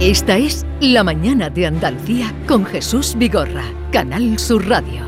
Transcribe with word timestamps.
Esta 0.00 0.38
es 0.38 0.64
La 0.80 1.04
Mañana 1.04 1.50
de 1.50 1.66
Andalucía 1.66 2.32
con 2.48 2.64
Jesús 2.64 3.14
Vigorra, 3.18 3.64
Canal 3.92 4.38
Sur 4.38 4.66
Radio. 4.66 5.02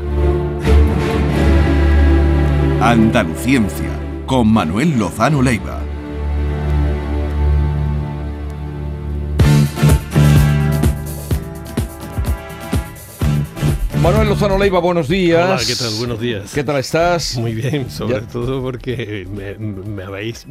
Andaluciencia, 2.79 3.89
con 4.27 4.53
Manuel 4.53 4.99
Lozano 4.99 5.41
Leiva. 5.41 5.82
Manuel 14.03 14.27
Lozano 14.27 14.57
Leiva, 14.57 14.79
buenos 14.81 15.07
días. 15.07 15.45
Hola, 15.45 15.61
¿qué 15.65 15.75
tal? 15.77 15.93
Buenos 15.97 16.19
días. 16.19 16.51
¿Qué 16.53 16.61
tal 16.65 16.75
estás? 16.75 17.37
Muy 17.37 17.53
bien, 17.53 17.89
sobre 17.89 18.15
Ya- 18.15 18.27
todo 18.27 18.61
porque 18.61 19.25
me, 19.33 19.55
me 19.55 20.03
habéis 20.03 20.45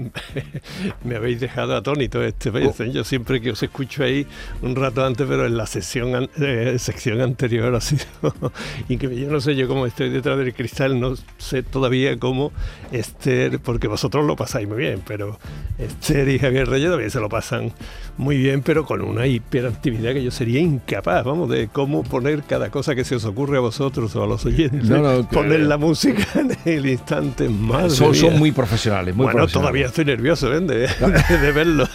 me 1.04 1.16
habéis 1.16 1.38
dejado 1.38 1.76
atónito 1.76 2.22
este 2.22 2.48
vez. 2.48 2.80
Oh. 2.80 2.84
Yo 2.84 3.04
siempre 3.04 3.42
que 3.42 3.50
os 3.50 3.62
escucho 3.62 4.04
ahí 4.04 4.26
un 4.62 4.74
rato 4.74 5.04
antes, 5.04 5.26
pero 5.28 5.44
en 5.44 5.58
la 5.58 5.66
sesión 5.66 6.30
eh, 6.40 6.76
sección 6.78 7.20
anterior 7.20 7.74
ha 7.74 7.82
sido 7.82 8.04
increíble. 8.88 9.26
Yo 9.26 9.30
no 9.30 9.38
sé, 9.42 9.54
yo 9.54 9.68
como 9.68 9.84
estoy 9.84 10.08
detrás 10.08 10.38
del 10.38 10.54
cristal, 10.54 10.98
no 10.98 11.12
sé 11.36 11.62
todavía 11.62 12.18
cómo 12.18 12.52
Esther, 12.90 13.60
porque 13.60 13.86
vosotros 13.86 14.24
lo 14.24 14.34
pasáis 14.34 14.66
muy 14.66 14.78
bien, 14.78 15.02
pero 15.06 15.38
Esther 15.76 16.26
y 16.30 16.38
Javier 16.38 16.70
Reyes 16.70 16.88
también 16.88 17.10
se 17.10 17.20
lo 17.20 17.28
pasan 17.28 17.70
muy 18.16 18.38
bien, 18.38 18.62
pero 18.62 18.86
con 18.86 19.02
una 19.02 19.26
hiperactividad 19.26 20.14
que 20.14 20.24
yo 20.24 20.30
sería 20.30 20.60
incapaz, 20.60 21.22
vamos, 21.22 21.50
de 21.50 21.68
cómo 21.68 22.02
poner 22.02 22.44
cada 22.44 22.70
cosa 22.70 22.94
que 22.94 23.04
se 23.04 23.16
os 23.16 23.24
ocurre 23.26 23.41
a 23.56 23.60
vosotros 23.60 24.14
o 24.16 24.22
a 24.22 24.26
los 24.26 24.44
oyentes. 24.46 24.84
No, 24.88 25.28
poner 25.32 25.60
la 25.60 25.76
música 25.78 26.26
en 26.34 26.56
el 26.64 26.86
instante 26.86 27.48
más. 27.48 27.92
son, 27.94 28.14
son 28.14 28.38
muy 28.38 28.52
profesionales, 28.52 29.14
muy 29.14 29.24
bueno, 29.24 29.38
profesionales. 29.40 29.52
todavía 29.72 29.86
estoy 29.86 30.04
nervioso 30.04 30.52
¿eh? 30.52 30.60
de, 30.60 30.88
de 31.38 31.52
verlo 31.52 31.86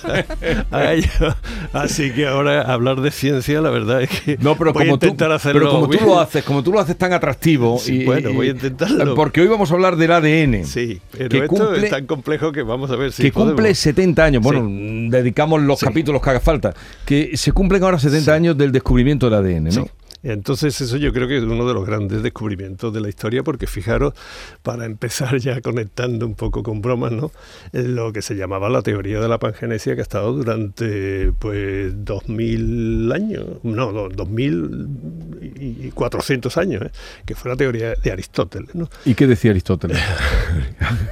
a 0.72 0.94
ellos. 0.94 1.10
Así 1.74 2.12
que 2.12 2.28
ahora 2.28 2.62
hablar 2.62 3.02
de 3.02 3.12
ciencia, 3.12 3.62
la 3.62 3.70
verdad 3.70 4.02
es 4.04 4.10
que 4.10 4.38
No, 4.42 4.56
pero 4.58 4.74
voy 4.74 4.84
como, 4.84 4.94
a 4.94 4.96
intentar 4.96 5.30
tú, 5.30 5.34
hacerlo. 5.34 5.60
pero 5.62 5.72
como 5.72 5.88
tú 5.90 6.06
lo 6.06 6.20
haces, 6.20 6.44
como 6.44 6.64
tú 6.64 6.72
lo 6.72 6.80
haces 6.80 6.98
tan 6.98 7.14
atractivo. 7.14 7.78
Sí, 7.80 8.06
bueno, 8.06 8.34
voy 8.34 8.48
a 8.48 8.52
intentarlo. 8.52 9.16
Porque 9.16 9.42
hoy 9.42 9.48
vamos 9.48 9.72
a 9.72 9.74
hablar 9.74 9.96
del 9.96 10.12
ADN. 10.12 10.66
Sí, 10.66 11.00
pero 11.12 11.30
que 11.30 11.38
esto 11.40 11.48
cumple- 11.56 11.84
es 11.84 11.90
tan 11.90 12.06
complejo 12.06 12.52
que 12.52 12.64
vamos 12.64 12.92
a 12.92 12.96
ver 12.96 13.12
si 13.12 13.24
que 13.24 13.32
cumple 13.32 13.56
podemos. 13.56 13.78
70 13.78 14.24
años. 14.24 14.44
Bueno, 14.44 14.68
dedicamos 15.10 15.62
los 15.62 15.80
Sí. 15.80 15.86
capítulos 15.86 16.22
que 16.22 16.30
haga 16.30 16.40
falta. 16.40 16.74
Que 17.06 17.36
se 17.38 17.52
cumplen 17.52 17.84
ahora 17.84 18.00
70 18.00 18.32
Sí. 18.32 18.32
años 18.32 18.58
del 18.58 18.72
descubrimiento 18.72 19.30
del 19.30 19.40
ADN, 19.40 19.70
¿no? 19.76 19.88
Entonces 20.24 20.82
eso 20.82 20.98
yo 20.98 21.14
creo 21.14 21.28
que 21.28 21.38
es 21.38 21.44
uno 21.44 21.68
de 21.68 21.74
los 21.74 21.86
grandes 21.86 22.24
descubrimientos 22.24 22.94
de 22.94 23.02
la 23.02 23.10
historia, 23.10 23.44
porque 23.44 23.68
fijaros, 23.68 24.14
para 24.64 24.86
empezar 24.86 25.38
ya 25.38 25.60
conectando 25.62 26.26
un 26.26 26.36
poco 26.36 26.64
con 26.64 26.82
bromas, 26.82 27.12
¿no? 27.12 27.32
Es 27.72 27.86
lo 27.86 28.12
que 28.14 28.22
se 28.22 28.36
llamaba 28.36 28.70
la 28.70 28.82
teoría 28.82 29.20
de 29.20 29.28
la 29.28 29.40
pangenesia 29.40 29.96
que 29.96 30.02
ha 30.02 30.04
estado 30.04 30.34
durante 30.34 31.32
pues 31.40 31.94
2000 32.04 33.12
años, 33.12 33.46
no, 33.64 33.92
no 33.92 34.10
2400 34.10 36.58
años, 36.58 36.84
¿eh? 36.84 36.92
que 37.26 37.34
fue 37.36 37.52
la 37.52 37.58
teoría 37.58 37.94
de 37.96 38.12
Aristóteles, 38.12 38.76
¿no? 38.76 38.90
¿Y 39.06 39.16
qué 39.16 39.26
decía 39.28 39.52
Aristóteles? 39.52 39.98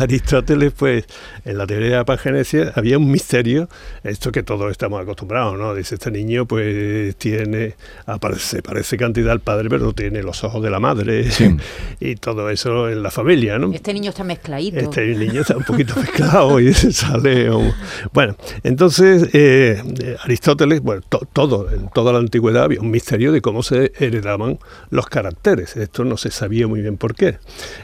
Aristóteles, 0.00 0.72
pues, 0.72 1.04
en 1.44 1.58
la 1.58 1.66
teoría 1.66 1.90
de 1.90 1.96
la 1.96 2.04
pangenesia 2.04 2.72
había 2.74 2.98
un 2.98 3.10
misterio, 3.10 3.68
esto 4.04 4.32
que 4.32 4.42
todos 4.42 4.70
estamos 4.70 5.00
acostumbrados, 5.02 5.58
¿no? 5.58 5.74
Dice, 5.74 5.94
este 5.96 6.10
niño, 6.10 6.46
pues, 6.46 7.14
tiene, 7.16 7.74
aparece, 8.06 8.62
parece 8.62 8.96
cantidad 8.96 9.32
al 9.32 9.40
padre, 9.40 9.68
pero 9.68 9.84
no 9.84 9.92
tiene 9.92 10.22
los 10.22 10.42
ojos 10.44 10.62
de 10.62 10.70
la 10.70 10.80
madre, 10.80 11.24
Sí. 11.30 11.56
y 12.00 12.16
todo 12.16 12.50
eso 12.50 12.88
en 12.88 13.02
la 13.02 13.10
familia, 13.10 13.58
¿no? 13.58 13.72
Este 13.72 13.92
niño 13.92 14.10
está 14.10 14.24
mezcladito. 14.24 14.78
Este 14.78 15.06
niño 15.14 15.42
está 15.42 15.56
un 15.56 15.64
poquito 15.64 15.94
mezclado 16.00 16.58
y 16.60 16.72
se 16.74 16.92
sale. 16.92 17.50
un- 17.50 17.72
Bueno, 18.12 18.36
entonces 18.62 19.28
eh, 19.32 19.82
Aristóteles, 20.24 20.80
bueno, 20.82 21.02
to- 21.08 21.26
todo, 21.32 21.70
en 21.70 21.88
toda 21.90 22.12
la 22.12 22.18
antigüedad 22.18 22.64
había 22.64 22.80
un 22.80 22.90
misterio 22.90 23.32
de 23.32 23.40
cómo 23.40 23.62
se 23.62 23.92
heredaban 23.98 24.58
los 24.90 25.06
caracteres. 25.06 25.76
Esto 25.76 26.04
no 26.04 26.16
se 26.16 26.30
sabía 26.30 26.66
muy 26.66 26.80
bien 26.80 26.96
por 26.96 27.14
qué. 27.14 27.38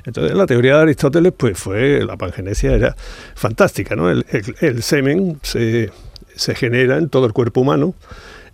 Entonces 0.05 0.35
la 0.37 0.47
teoría 0.47 0.77
de 0.77 0.83
Aristóteles, 0.83 1.33
pues 1.37 1.59
fue, 1.59 2.05
la 2.07 2.17
pangenesia 2.17 2.73
era 2.73 2.97
fantástica, 3.35 3.97
¿no? 3.97 4.11
El, 4.11 4.25
el- 4.31 4.55
el 4.61 4.83
semen 4.83 5.39
se, 5.43 5.91
se 6.35 6.55
genera 6.55 6.97
en 6.99 7.09
todo 7.09 7.27
el 7.27 7.33
cuerpo 7.33 7.61
humano 7.61 7.95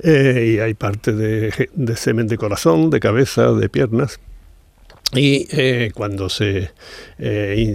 eh, 0.00 0.54
y 0.56 0.58
hay 0.58 0.74
parte 0.74 1.12
de, 1.12 1.68
de 1.74 1.96
semen 1.96 2.26
de 2.26 2.36
corazón, 2.38 2.90
de 2.90 2.98
cabeza, 3.00 3.52
de 3.52 3.68
piernas. 3.68 4.18
Y 5.14 5.46
eh, 5.50 5.90
cuando 5.94 6.30
se, 6.30 6.70
eh, 7.18 7.74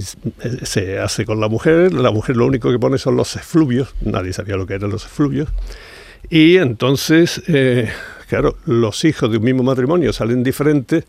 se 0.63 0.97
hace 0.97 1.23
con 1.23 1.39
la 1.39 1.47
mujer, 1.47 1.93
la 1.93 2.09
mujer 2.09 2.35
lo 2.35 2.47
único 2.47 2.71
que 2.71 2.79
pone 2.79 2.97
son 2.97 3.15
los 3.15 3.35
efluvios, 3.35 3.93
nadie 4.01 4.33
sabía 4.33 4.55
lo 4.57 4.65
que 4.65 4.73
eran 4.73 4.89
los 4.89 5.05
efluvios, 5.05 5.47
y 6.31 6.57
entonces, 6.57 7.43
eh, 7.47 7.89
claro, 8.27 8.57
los 8.65 9.05
hijos 9.05 9.29
de 9.31 9.37
un 9.37 9.43
mismo 9.43 9.61
matrimonio 9.61 10.11
salen 10.13 10.41
diferentes 10.41 11.05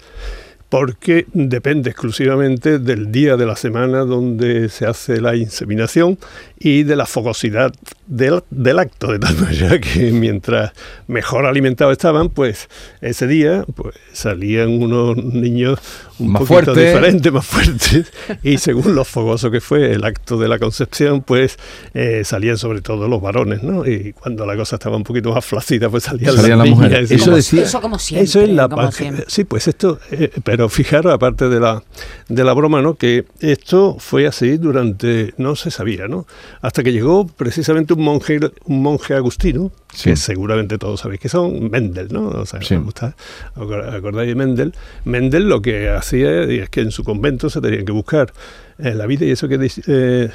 porque 0.68 1.26
depende 1.32 1.90
exclusivamente 1.90 2.78
del 2.78 3.10
día 3.10 3.36
de 3.36 3.46
la 3.46 3.56
semana 3.56 4.00
donde 4.00 4.68
se 4.68 4.86
hace 4.86 5.20
la 5.20 5.34
inseminación 5.34 6.18
y 6.58 6.82
de 6.82 6.94
la 6.96 7.06
fogosidad 7.06 7.72
del, 8.06 8.42
del 8.50 8.78
acto, 8.78 9.12
de 9.12 9.18
tal 9.18 9.36
manera 9.40 9.80
que 9.80 10.10
mientras 10.12 10.72
mejor 11.06 11.46
alimentados 11.46 11.92
estaban, 11.92 12.28
pues 12.30 12.68
ese 13.00 13.26
día 13.26 13.64
pues 13.74 13.94
salían 14.12 14.82
unos 14.82 15.16
niños 15.16 15.78
un 16.18 16.32
Más 16.32 16.40
poquito 16.42 16.64
fuertes. 16.74 16.86
diferentes, 16.94 17.32
más 17.32 17.46
fuertes, 17.46 18.12
y 18.42 18.58
según 18.58 18.96
lo 18.96 19.04
fogoso 19.04 19.52
que 19.52 19.60
fue 19.60 19.92
el 19.92 20.02
acto 20.04 20.36
de 20.36 20.48
la 20.48 20.58
concepción, 20.58 21.22
pues 21.22 21.56
eh, 21.94 22.22
salían 22.24 22.58
sobre 22.58 22.80
todo 22.80 23.06
los 23.06 23.22
varones, 23.22 23.62
¿no? 23.62 23.86
Y 23.86 24.14
cuando 24.14 24.44
la 24.44 24.56
cosa 24.56 24.76
estaba 24.76 24.96
un 24.96 25.04
poquito 25.04 25.32
más 25.32 25.44
flácida, 25.44 25.88
pues 25.88 26.02
salían, 26.04 26.34
Salían 26.34 26.58
las 26.58 26.68
mujeres. 26.70 27.10
Eso 27.12 27.24
como, 27.26 27.36
decía- 27.36 27.62
eso 27.62 27.80
como 27.80 27.98
siempre. 28.00 28.24
eso 28.24 28.40
es 28.40 28.48
la 28.48 28.68
como. 28.68 28.90
Sí, 29.28 29.44
pues 29.44 29.68
esto, 29.68 30.00
eh, 30.10 30.30
pero 30.42 30.57
fijaros, 30.68 31.12
aparte 31.12 31.48
de 31.48 31.60
la, 31.60 31.82
de 32.28 32.44
la 32.44 32.52
broma, 32.54 32.82
¿no? 32.82 32.94
Que 32.94 33.26
esto 33.40 33.96
fue 33.98 34.26
así 34.26 34.56
durante, 34.56 35.34
no 35.36 35.54
se 35.54 35.70
sabía, 35.70 36.08
¿no? 36.08 36.26
Hasta 36.60 36.82
que 36.82 36.92
llegó 36.92 37.26
precisamente 37.26 37.94
un 37.94 38.02
monje, 38.02 38.40
un 38.64 38.82
monje 38.82 39.14
agustino, 39.14 39.70
Sí. 39.94 40.10
que 40.10 40.16
seguramente 40.16 40.76
todos 40.78 41.00
sabéis 41.00 41.20
que 41.20 41.28
son, 41.28 41.70
Mendel, 41.70 42.08
¿no? 42.12 42.28
O 42.28 42.46
sea, 42.46 42.60
Sí. 42.62 42.74
me 42.76 42.82
gusta- 42.84 43.16
acor- 43.56 43.94
¿acordáis 43.94 44.28
de 44.28 44.34
Mendel? 44.34 44.74
Mendel 45.04 45.48
lo 45.48 45.62
que 45.62 45.88
hacía 45.90 46.42
es 46.42 46.68
que 46.68 46.82
en 46.82 46.90
su 46.90 47.04
convento 47.04 47.48
se 47.50 47.60
tenían 47.60 47.84
que 47.84 47.92
buscar 47.92 48.32
eh, 48.80 48.94
la 48.94 49.06
vida 49.06 49.24
y 49.24 49.30
eso 49.32 49.48
que 49.48 49.58
eh, 49.88 50.30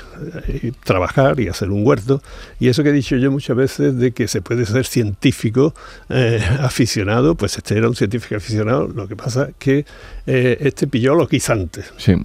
trabajar 0.84 1.40
y 1.40 1.48
hacer 1.48 1.70
un 1.70 1.86
huerto 1.88 2.22
y 2.60 2.68
eso 2.68 2.84
que 2.84 2.90
he 2.90 2.92
dicho 2.92 3.16
yo 3.16 3.32
muchas 3.32 3.56
veces 3.56 3.98
de 3.98 4.12
que 4.12 4.28
se 4.28 4.42
puede 4.42 4.66
ser 4.66 4.86
científico 4.86 5.74
eh, 6.10 6.42
aficionado 6.60 7.36
pues 7.36 7.56
este 7.58 7.78
era 7.78 7.88
un 7.88 7.96
científico 7.96 8.36
aficionado 8.36 8.88
lo 8.88 9.08
que 9.08 9.16
pasa 9.16 9.50
que 9.58 9.86
eh, 10.28 10.58
este 10.60 10.88
pilló 10.88 11.16
los 11.16 11.30
guisantes 11.30 11.94
Sí. 11.98 12.16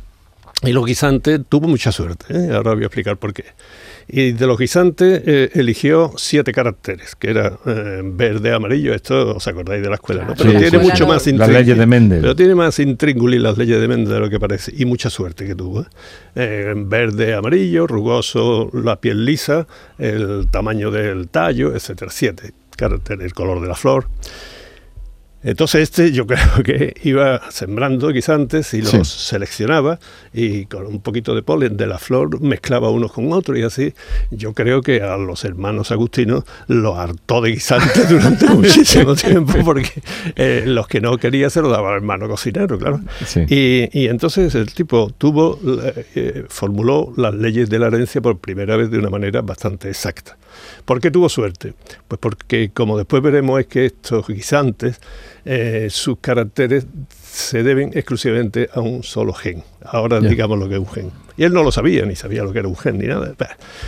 Y 0.62 0.72
los 0.72 0.84
guisantes 0.84 1.40
tuvo 1.48 1.68
mucha 1.68 1.92
suerte 1.92 2.26
¿eh? 2.30 2.50
ahora 2.52 2.74
voy 2.74 2.82
a 2.82 2.86
explicar 2.86 3.16
por 3.16 3.32
qué 3.32 3.44
y 4.08 4.32
de 4.32 4.46
los 4.46 4.58
guisantes 4.58 5.22
eh, 5.24 5.50
eligió 5.54 6.12
siete 6.16 6.52
caracteres 6.52 7.14
que 7.14 7.30
era 7.30 7.58
eh, 7.66 8.00
verde 8.04 8.52
amarillo 8.52 8.94
esto 8.94 9.36
os 9.36 9.46
acordáis 9.46 9.82
de 9.82 9.88
la 9.88 9.94
escuela 9.96 10.24
¿no? 10.24 10.34
Claro. 10.34 10.50
pero 10.52 10.58
Sí, 10.58 10.70
tiene 10.70 10.84
sí. 10.84 10.90
mucho 10.90 11.06
más 11.06 11.26
Las 11.26 11.48
leyes 11.48 11.78
de 11.78 11.86
Mendel. 11.86 12.20
Pero 12.22 12.34
tiene 12.34 12.54
más 12.54 12.78
intríngulis 12.78 13.40
las 13.40 13.56
leyes 13.58 13.80
de 13.80 13.86
Mendel 13.86 14.14
de 14.14 14.20
lo 14.20 14.30
que 14.30 14.40
parece. 14.40 14.72
Y 14.76 14.84
mucha 14.84 15.10
suerte 15.10 15.46
que 15.46 15.54
tuvo. 15.54 15.86
verde, 16.34 17.34
amarillo, 17.34 17.86
rugoso, 17.86 18.70
la 18.72 19.00
piel 19.00 19.24
lisa, 19.24 19.66
el 19.98 20.48
tamaño 20.50 20.90
del 20.90 21.28
tallo, 21.28 21.74
etcétera. 21.74 22.10
Siete 22.10 22.52
caracteres, 22.76 23.26
el 23.26 23.34
color 23.34 23.60
de 23.60 23.68
la 23.68 23.74
flor. 23.74 24.08
Entonces 25.42 25.82
este 25.82 26.10
yo 26.12 26.26
creo 26.26 26.62
que 26.64 26.94
iba 27.04 27.50
sembrando 27.50 28.08
guisantes 28.08 28.74
y 28.74 28.82
los 28.82 28.90
Sí. 28.90 29.00
seleccionaba 29.04 30.00
y 30.32 30.66
con 30.66 30.86
un 30.86 31.00
poquito 31.00 31.34
de 31.34 31.42
polen 31.42 31.76
de 31.76 31.86
la 31.86 31.98
flor 31.98 32.40
mezclaba 32.40 32.90
unos 32.90 33.12
con 33.12 33.32
otros 33.32 33.56
y 33.58 33.62
así 33.62 33.94
yo 34.30 34.52
creo 34.52 34.82
que 34.82 35.00
a 35.02 35.16
los 35.16 35.44
hermanos 35.44 35.92
agustinos 35.92 36.44
los 36.66 36.98
hartó 36.98 37.40
de 37.40 37.50
guisantes 37.52 38.08
durante 38.10 38.46
muchísimo 38.48 39.14
tiempo 39.14 39.52
porque 39.64 40.02
eh, 40.36 40.64
los 40.66 40.88
que 40.88 41.00
no 41.00 41.16
quería 41.18 41.50
se 41.50 41.60
los 41.62 41.70
daba 41.70 41.90
al 41.90 41.96
hermano 41.96 42.28
cocinero, 42.28 42.78
claro. 42.78 43.00
Sí. 43.24 43.40
Y, 43.48 43.88
y 43.98 44.08
entonces 44.08 44.54
el 44.54 44.72
tipo 44.74 45.10
tuvo, 45.16 45.58
eh, 46.14 46.44
formuló 46.48 47.12
las 47.16 47.34
leyes 47.34 47.70
de 47.70 47.78
la 47.78 47.86
herencia 47.86 48.20
por 48.20 48.38
primera 48.38 48.76
vez 48.76 48.90
de 48.90 48.98
una 48.98 49.10
manera 49.10 49.40
bastante 49.42 49.88
exacta. 49.88 50.36
¿Por 50.84 51.00
qué 51.00 51.10
tuvo 51.10 51.28
suerte? 51.28 51.74
Pues 52.08 52.18
porque, 52.18 52.70
como 52.74 52.96
después 52.98 53.22
veremos, 53.22 53.60
es 53.60 53.66
que 53.66 53.86
estos 53.86 54.26
guisantes 54.26 55.00
eh, 55.44 55.88
sus 55.90 56.18
caracteres 56.18 56.86
se 57.30 57.62
deben 57.62 57.90
exclusivamente 57.94 58.68
a 58.72 58.80
un 58.80 59.02
solo 59.02 59.32
gen. 59.32 59.62
Ahora 59.84 60.20
digamos 60.20 60.58
lo 60.58 60.68
que 60.68 60.74
es 60.74 60.80
un 60.80 60.88
gen. 60.88 61.12
Y 61.38 61.44
él 61.44 61.52
no 61.52 61.62
lo 61.62 61.70
sabía, 61.70 62.04
ni 62.04 62.16
sabía 62.16 62.42
lo 62.42 62.52
que 62.52 62.58
era 62.58 62.66
un 62.66 62.76
gen, 62.76 62.98
ni 62.98 63.06
nada. 63.06 63.32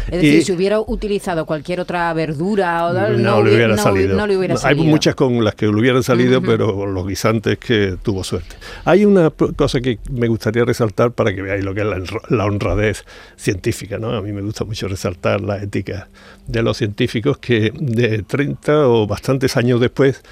Es 0.07 0.23
decir, 0.23 0.45
si 0.45 0.53
hubiera 0.53 0.79
utilizado 0.79 1.47
cualquier 1.47 1.81
otra 1.81 2.13
verdura 2.15 2.87
o 2.87 2.93
no, 2.93 3.09
no, 3.09 3.43
le 3.43 3.57
hubiera 3.57 3.77
salido. 3.77 4.17
No, 4.17 4.25
le 4.29 4.37
hubiera 4.37 4.55
Hay 4.63 4.77
muchas 4.77 5.17
con 5.17 5.43
las 5.45 5.57
que 5.57 5.67
le 5.67 5.73
hubieran 5.73 6.05
salido, 6.05 6.41
pero 6.41 6.87
los 6.87 7.07
guisantes 7.09 7.59
que 7.59 7.97
tuvo 8.01 8.23
suerte. 8.23 8.55
Hay 8.85 9.05
una 9.05 9.31
cosa 9.31 9.81
que 9.81 9.99
me 10.13 10.29
gustaría 10.29 10.65
resaltar 10.65 11.11
para 11.11 11.35
que 11.35 11.43
veáis 11.43 11.65
lo 11.65 11.75
que 11.75 11.81
es 11.81 11.87
la, 12.29 12.45
honradez 12.45 13.05
científica. 13.37 13.99
¿no? 13.99 14.11
A 14.11 14.23
mí 14.23 14.33
me 14.33 14.43
gusta 14.43 14.65
mucho 14.65 14.87
resaltar 14.87 15.41
la 15.41 15.61
ética 15.61 16.09
de 16.47 16.63
los 16.63 16.77
científicos 16.77 17.39
que 17.39 17.73
de 17.75 18.23
30 18.23 18.87
o 18.87 19.09
bastantes 19.09 19.57
años 19.57 19.81
después 19.81 20.23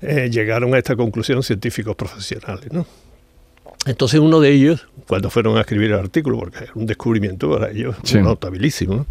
eh, 0.00 0.28
llegaron 0.30 0.74
a 0.74 0.78
esta 0.78 0.96
conclusión 0.96 1.42
científicos 1.42 1.96
profesionales. 1.96 2.72
¿no? 2.72 2.86
Entonces 3.86 4.20
uno 4.20 4.40
de 4.40 4.50
ellos, 4.50 4.88
cuando 5.06 5.30
fueron 5.30 5.56
a 5.56 5.60
escribir 5.60 5.92
el 5.92 5.98
artículo, 5.98 6.38
porque 6.38 6.64
era 6.64 6.72
un 6.74 6.86
descubrimiento 6.86 7.50
para 7.50 7.70
ellos 7.70 7.96
notabilísimo, 8.14 9.06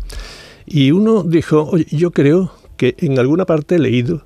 y 0.66 0.92
uno 0.92 1.24
dijo, 1.24 1.64
Oye, 1.64 1.88
yo 1.92 2.12
creo 2.12 2.52
que 2.76 2.96
en 3.00 3.18
alguna 3.18 3.46
parte 3.46 3.76
he 3.76 3.80
leído 3.80 4.24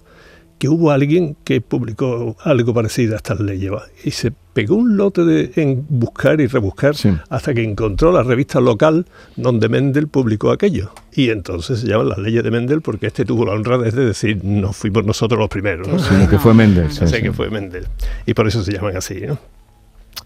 que 0.61 0.69
hubo 0.69 0.91
alguien 0.91 1.35
que 1.43 1.59
publicó 1.59 2.37
algo 2.43 2.71
parecido 2.71 3.15
a 3.15 3.17
estas 3.17 3.39
leyes 3.39 3.71
y 4.03 4.11
se 4.11 4.31
pegó 4.53 4.75
un 4.75 4.95
lote 4.95 5.25
de, 5.25 5.51
en 5.55 5.87
buscar 5.89 6.39
y 6.39 6.45
rebuscar 6.45 6.93
hasta 7.29 7.55
que 7.55 7.63
encontró 7.63 8.11
la 8.11 8.21
revista 8.21 8.61
local 8.61 9.07
donde 9.35 9.69
Mendel 9.69 10.07
publicó 10.07 10.51
aquello. 10.51 10.93
Y 11.13 11.31
entonces 11.31 11.79
se 11.79 11.87
llaman 11.87 12.09
las 12.09 12.19
leyes 12.19 12.43
de 12.43 12.51
Mendel 12.51 12.81
porque 12.81 13.07
este 13.07 13.25
tuvo 13.25 13.43
la 13.43 13.53
honra 13.53 13.79
de 13.79 13.89
decir, 13.89 14.41
no 14.43 14.71
fuimos 14.71 15.03
nosotros 15.03 15.39
los 15.39 15.49
primeros. 15.49 15.87
¿no? 15.87 16.29
que 16.29 16.37
fue 16.37 16.53
Mendel. 16.53 16.91
Sí, 16.91 17.05
que 17.07 17.33
fue 17.33 17.49
Mendel. 17.49 17.87
Y 18.27 18.35
por 18.35 18.47
eso 18.47 18.63
se 18.63 18.71
llaman 18.71 18.95
así. 18.95 19.19
¿no? 19.21 19.39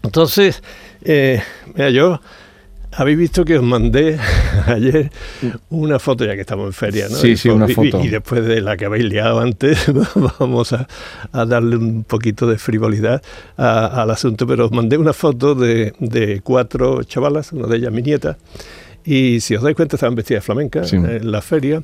Entonces, 0.02 0.62
eh, 1.00 1.40
mira, 1.74 1.88
yo 1.88 2.20
habéis 2.92 3.18
visto 3.18 3.44
que 3.44 3.58
os 3.58 3.62
mandé 3.62 4.18
ayer 4.66 5.10
una 5.70 5.98
foto, 5.98 6.24
ya 6.24 6.34
que 6.34 6.40
estamos 6.40 6.66
en 6.66 6.72
feria, 6.72 7.08
¿no? 7.08 7.16
Sí, 7.16 7.36
sí, 7.36 7.48
una 7.48 7.68
foto. 7.68 8.02
Y, 8.02 8.08
después 8.08 8.44
de 8.44 8.60
la 8.60 8.76
que 8.76 8.86
habéis 8.86 9.04
liado 9.04 9.40
antes, 9.40 9.86
vamos 10.38 10.72
a, 10.72 10.86
darle 11.32 11.76
un 11.76 12.04
poquito 12.04 12.46
de 12.46 12.58
frivolidad 12.58 13.22
al 13.56 14.10
asunto, 14.10 14.46
pero 14.46 14.66
os 14.66 14.72
mandé 14.72 14.98
una 14.98 15.12
foto 15.12 15.54
de, 15.54 15.94
de, 15.98 16.40
cuatro 16.42 17.02
chavalas, 17.04 17.52
una 17.52 17.66
de 17.66 17.76
ellas 17.76 17.92
mi 17.92 18.02
nieta, 18.02 18.38
y 19.04 19.40
si 19.40 19.54
os 19.54 19.62
dais 19.62 19.76
cuenta 19.76 19.96
estaban 19.96 20.14
vestidas 20.14 20.42
de 20.42 20.46
flamenca 20.46 20.82
en 20.90 21.30
la 21.30 21.40
feria. 21.40 21.82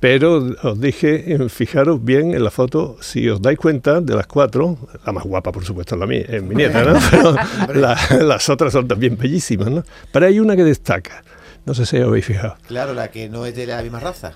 Pero 0.00 0.44
os 0.62 0.80
dije, 0.80 1.38
fijaros 1.48 2.04
bien 2.04 2.34
en 2.34 2.44
la 2.44 2.50
foto, 2.50 2.96
si 3.00 3.28
os 3.28 3.40
dais 3.40 3.58
cuenta, 3.58 4.00
de 4.00 4.14
las 4.14 4.26
cuatro, 4.26 4.76
la 5.04 5.12
más 5.12 5.24
guapa, 5.24 5.52
por 5.52 5.64
supuesto, 5.64 5.94
es, 5.94 6.00
la 6.00 6.06
mía, 6.06 6.24
es 6.28 6.42
mi 6.42 6.54
nieta, 6.54 6.84
¿no? 6.84 6.98
Pero 7.66 7.80
las 8.24 8.48
otras 8.48 8.72
son 8.72 8.86
también 8.86 9.16
bellísimas, 9.16 9.70
¿no? 9.70 9.82
Pero 10.12 10.26
hay 10.26 10.38
una 10.38 10.54
que 10.54 10.64
destaca. 10.64 11.22
No 11.64 11.74
sé 11.74 11.84
si 11.84 11.96
os 11.96 12.06
habéis 12.06 12.26
fijado. 12.26 12.56
Claro, 12.68 12.94
la 12.94 13.08
que 13.08 13.28
no 13.28 13.44
es 13.46 13.56
de 13.56 13.66
la 13.66 13.82
misma 13.82 13.98
raza. 13.98 14.34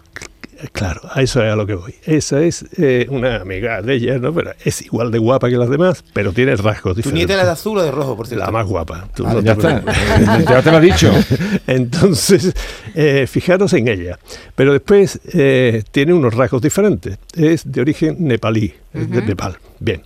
Claro, 0.73 1.01
a 1.11 1.23
eso 1.23 1.43
es 1.43 1.53
a 1.53 1.57
lo 1.57 1.67
que 1.67 1.75
voy. 1.75 1.95
Esa 2.05 2.43
es 2.43 2.67
eh, 2.77 3.07
una 3.11 3.37
amiga 3.37 3.81
de 3.83 3.95
ella, 3.95 4.19
¿no? 4.19 4.33
Pero 4.33 4.53
es 4.65 4.83
igual 4.83 5.11
de 5.11 5.19
guapa 5.19 5.49
que 5.49 5.57
las 5.57 5.71
demás, 5.71 6.05
pero 6.13 6.33
tiene 6.33 6.55
rasgos 6.57 6.97
diferentes. 6.97 7.13
¿Tu 7.13 7.15
nieta 7.15 7.35
era 7.35 7.45
de 7.45 7.51
azul 7.51 7.79
o 7.79 7.83
de 7.83 7.91
rojo, 7.91 8.17
por 8.17 8.27
cierto? 8.27 8.45
La 8.45 8.51
más 8.51 8.67
guapa. 8.67 9.09
ya, 9.43 9.53
está. 9.53 9.83
ya 10.49 10.63
te 10.63 10.71
lo 10.71 10.79
he 10.79 10.81
dicho. 10.81 11.13
Entonces, 11.67 12.53
eh, 12.95 13.27
fijaros 13.27 13.73
en 13.73 13.89
ella. 13.89 14.19
Pero 14.55 14.73
después 14.73 15.21
eh, 15.33 15.83
tiene 15.91 16.13
unos 16.13 16.35
rasgos 16.35 16.63
diferentes. 16.63 17.19
Es 17.35 17.71
de 17.71 17.81
origen 17.81 18.17
nepalí, 18.19 18.75
de 18.93 19.23
Nepal. 19.23 19.59
Bien. 19.79 20.03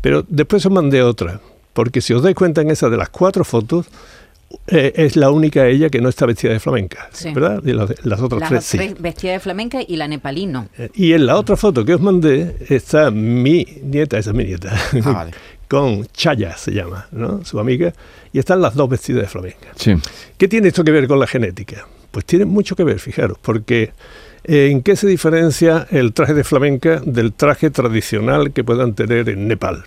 Pero 0.00 0.24
después 0.28 0.64
os 0.66 0.72
mandé 0.72 1.02
otra. 1.02 1.40
Porque 1.72 2.00
si 2.00 2.12
os 2.12 2.22
dais 2.22 2.34
cuenta 2.34 2.60
en 2.60 2.70
esa 2.70 2.90
de 2.90 2.96
las 2.96 3.08
cuatro 3.08 3.44
fotos, 3.44 3.86
eh, 4.66 4.92
es 4.96 5.16
la 5.16 5.30
única 5.30 5.66
ella 5.66 5.88
que 5.88 6.00
no 6.00 6.08
está 6.08 6.26
vestida 6.26 6.52
de 6.52 6.60
flamenca, 6.60 7.08
¿verdad? 7.34 7.62
Y 7.64 7.72
las, 7.72 8.20
otras 8.20 8.48
tres, 8.48 8.64
sí. 8.64 8.94
Vestida 8.98 9.32
de 9.32 9.40
flamenca 9.40 9.80
y 9.86 9.96
la 9.96 10.08
nepalí 10.08 10.46
no. 10.46 10.68
Eh, 10.78 10.90
y 10.94 11.12
en 11.12 11.26
la 11.26 11.36
otra 11.36 11.56
foto 11.56 11.84
que 11.84 11.94
os 11.94 12.00
mandé 12.00 12.56
está 12.68 13.10
mi 13.10 13.66
nieta, 13.82 14.18
esa 14.18 14.30
es 14.30 14.36
mi 14.36 14.44
nieta, 14.44 14.72
ah, 15.04 15.26
con 15.68 16.06
Chaya 16.12 16.56
se 16.56 16.72
llama, 16.72 17.06
¿no? 17.12 17.44
Su 17.44 17.58
amiga, 17.58 17.92
y 18.32 18.38
están 18.38 18.60
las 18.60 18.74
dos 18.74 18.88
vestidas 18.88 19.22
de 19.22 19.28
flamenca. 19.28 19.68
Sí. 19.76 19.94
¿Qué 20.36 20.48
tiene 20.48 20.68
esto 20.68 20.84
que 20.84 20.90
ver 20.90 21.08
con 21.08 21.18
la 21.18 21.26
genética? 21.26 21.86
Pues 22.10 22.24
tiene 22.24 22.44
mucho 22.44 22.76
que 22.76 22.84
ver, 22.84 22.98
fijaros, 22.98 23.38
porque 23.40 23.92
eh, 24.44 24.68
¿en 24.70 24.82
qué 24.82 24.96
se 24.96 25.06
diferencia 25.06 25.86
el 25.90 26.12
traje 26.12 26.34
de 26.34 26.44
flamenca 26.44 27.00
del 27.04 27.32
traje 27.32 27.70
tradicional 27.70 28.52
que 28.52 28.64
puedan 28.64 28.94
tener 28.94 29.28
en 29.28 29.48
Nepal? 29.48 29.84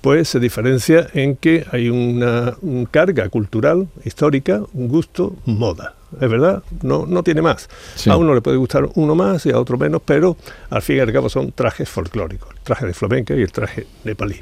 Pues 0.00 0.28
se 0.28 0.40
diferencia 0.40 1.06
en 1.12 1.36
que 1.36 1.66
hay 1.72 1.88
una, 1.88 2.56
carga 2.90 3.28
cultural, 3.28 3.88
histórica, 4.04 4.62
un 4.72 4.88
gusto, 4.88 5.36
moda. 5.44 5.94
Es 6.20 6.30
verdad, 6.30 6.62
no, 6.82 7.04
no 7.06 7.22
tiene 7.22 7.42
más. 7.42 7.68
A 8.06 8.16
uno 8.16 8.34
le 8.34 8.40
puede 8.40 8.56
gustar 8.56 8.88
uno 8.94 9.14
más 9.14 9.44
y 9.44 9.50
a 9.50 9.58
otro 9.58 9.76
menos, 9.76 10.00
pero 10.04 10.36
al 10.70 10.80
fin 10.80 10.96
y 10.96 11.00
al 11.00 11.12
cabo 11.12 11.28
son 11.28 11.52
trajes 11.52 11.88
folclóricos, 11.88 12.48
el 12.54 12.60
traje 12.60 12.86
de 12.86 12.94
flamenca 12.94 13.34
y 13.34 13.42
el 13.42 13.52
traje 13.52 13.86
nepalí. 14.04 14.40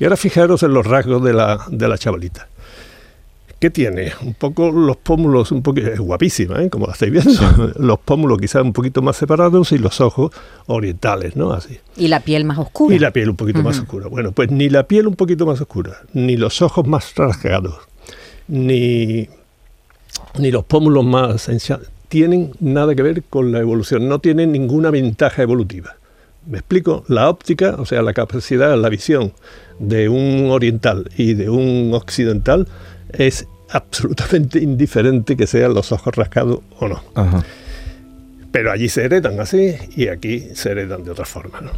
Y 0.00 0.04
ahora 0.04 0.16
fijaros 0.16 0.62
en 0.62 0.74
los 0.74 0.84
rasgos 0.84 1.22
de 1.22 1.32
la, 1.32 1.64
de 1.68 1.88
la 1.88 1.96
chavalita. 1.96 2.48
¿Qué 3.58 3.70
tiene? 3.70 4.12
Un 4.22 4.34
poco 4.34 4.70
los 4.70 4.98
pómulos, 4.98 5.50
un 5.50 5.62
poquito, 5.62 5.88
es 5.88 5.98
guapísima, 5.98 6.62
¿eh? 6.62 6.68
como 6.68 6.86
la 6.86 6.92
estáis 6.92 7.10
viendo. 7.10 7.72
Los 7.78 7.98
pómulos 8.00 8.38
quizás 8.38 8.62
un 8.62 8.74
poquito 8.74 9.00
más 9.00 9.16
separados 9.16 9.72
y 9.72 9.78
los 9.78 10.00
ojos 10.02 10.30
orientales, 10.66 11.36
¿no? 11.36 11.52
Así. 11.52 11.78
Y 11.96 12.08
la 12.08 12.20
piel 12.20 12.44
más 12.44 12.58
oscura. 12.58 12.94
Y 12.94 12.98
la 12.98 13.12
piel 13.12 13.30
un 13.30 13.36
poquito 13.36 13.62
más 13.62 13.78
oscura. 13.78 14.08
Bueno, 14.08 14.32
pues 14.32 14.50
ni 14.50 14.68
la 14.68 14.86
piel 14.86 15.06
un 15.06 15.16
poquito 15.16 15.46
más 15.46 15.58
oscura, 15.60 16.02
ni 16.12 16.36
los 16.36 16.60
ojos 16.60 16.86
más 16.86 17.14
rasgados, 17.16 17.78
ni, 18.46 19.28
ni 20.38 20.50
los 20.50 20.64
pómulos 20.64 21.04
más 21.06 21.36
esenciales, 21.36 21.88
tienen 22.08 22.52
nada 22.60 22.94
que 22.94 23.02
ver 23.02 23.22
con 23.22 23.52
la 23.52 23.60
evolución, 23.60 24.06
no 24.06 24.18
tienen 24.18 24.52
ninguna 24.52 24.90
ventaja 24.90 25.42
evolutiva. 25.42 25.96
¿Me 26.46 26.58
explico? 26.58 27.04
La 27.08 27.28
óptica, 27.30 27.76
o 27.78 27.86
sea, 27.86 28.02
la 28.02 28.12
capacidad, 28.12 28.76
la 28.76 28.88
visión 28.90 29.32
de 29.78 30.08
un 30.08 30.50
oriental 30.50 31.10
y 31.16 31.34
de 31.34 31.50
un 31.50 31.92
occidental 31.94 32.68
es 33.12 33.46
absolutamente 33.70 34.58
indiferente 34.62 35.36
que 35.36 35.46
sean 35.46 35.74
los 35.74 35.92
ojos 35.92 36.14
rascados 36.14 36.60
o 36.78 36.88
no. 36.88 37.02
Pero 38.50 38.72
allí 38.72 38.88
se 38.88 39.04
heredan 39.04 39.38
así 39.40 39.74
y 39.96 40.08
aquí 40.08 40.40
se 40.54 40.70
heredan 40.70 41.04
de 41.04 41.10
otra 41.10 41.26
forma. 41.26 41.60
¿no? 41.60 41.70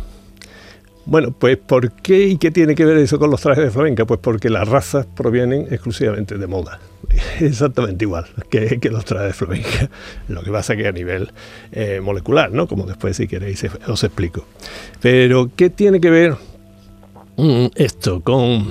Bueno, 1.09 1.33
pues 1.33 1.57
¿por 1.57 1.91
qué 1.91 2.27
y 2.27 2.37
qué 2.37 2.51
tiene 2.51 2.75
que 2.75 2.85
ver 2.85 2.99
eso 2.99 3.19
con 3.19 3.31
los 3.31 3.41
trajes 3.41 3.65
de 3.65 3.71
flamenca? 3.71 4.05
Pues 4.05 4.21
porque 4.21 4.51
las 4.51 4.69
razas 4.69 5.07
provienen 5.07 5.63
exclusivamente 5.71 6.37
de 6.37 6.47
moda. 6.47 6.81
Exactamente 7.41 8.05
igual 8.05 8.27
que, 8.51 8.79
los 8.91 9.07
trajes 9.07 9.29
de 9.29 9.33
flamenca. 9.33 9.91
Lo 10.29 10.43
que 10.43 10.51
pasa 10.51 10.77
que 10.77 10.87
a 10.87 10.93
nivel 10.93 11.33
eh, 11.73 12.01
molecular, 12.03 12.53
¿no? 12.53 12.69
Como 12.69 12.85
después 12.85 13.17
si 13.17 13.27
queréis 13.27 13.65
os 13.87 14.05
explico. 14.05 14.45
Pero 15.01 15.51
¿qué 15.57 15.71
tiene 15.71 15.99
que 15.99 16.11
ver 16.11 16.37
mm, 17.39 17.69
esto 17.75 18.21
con 18.21 18.71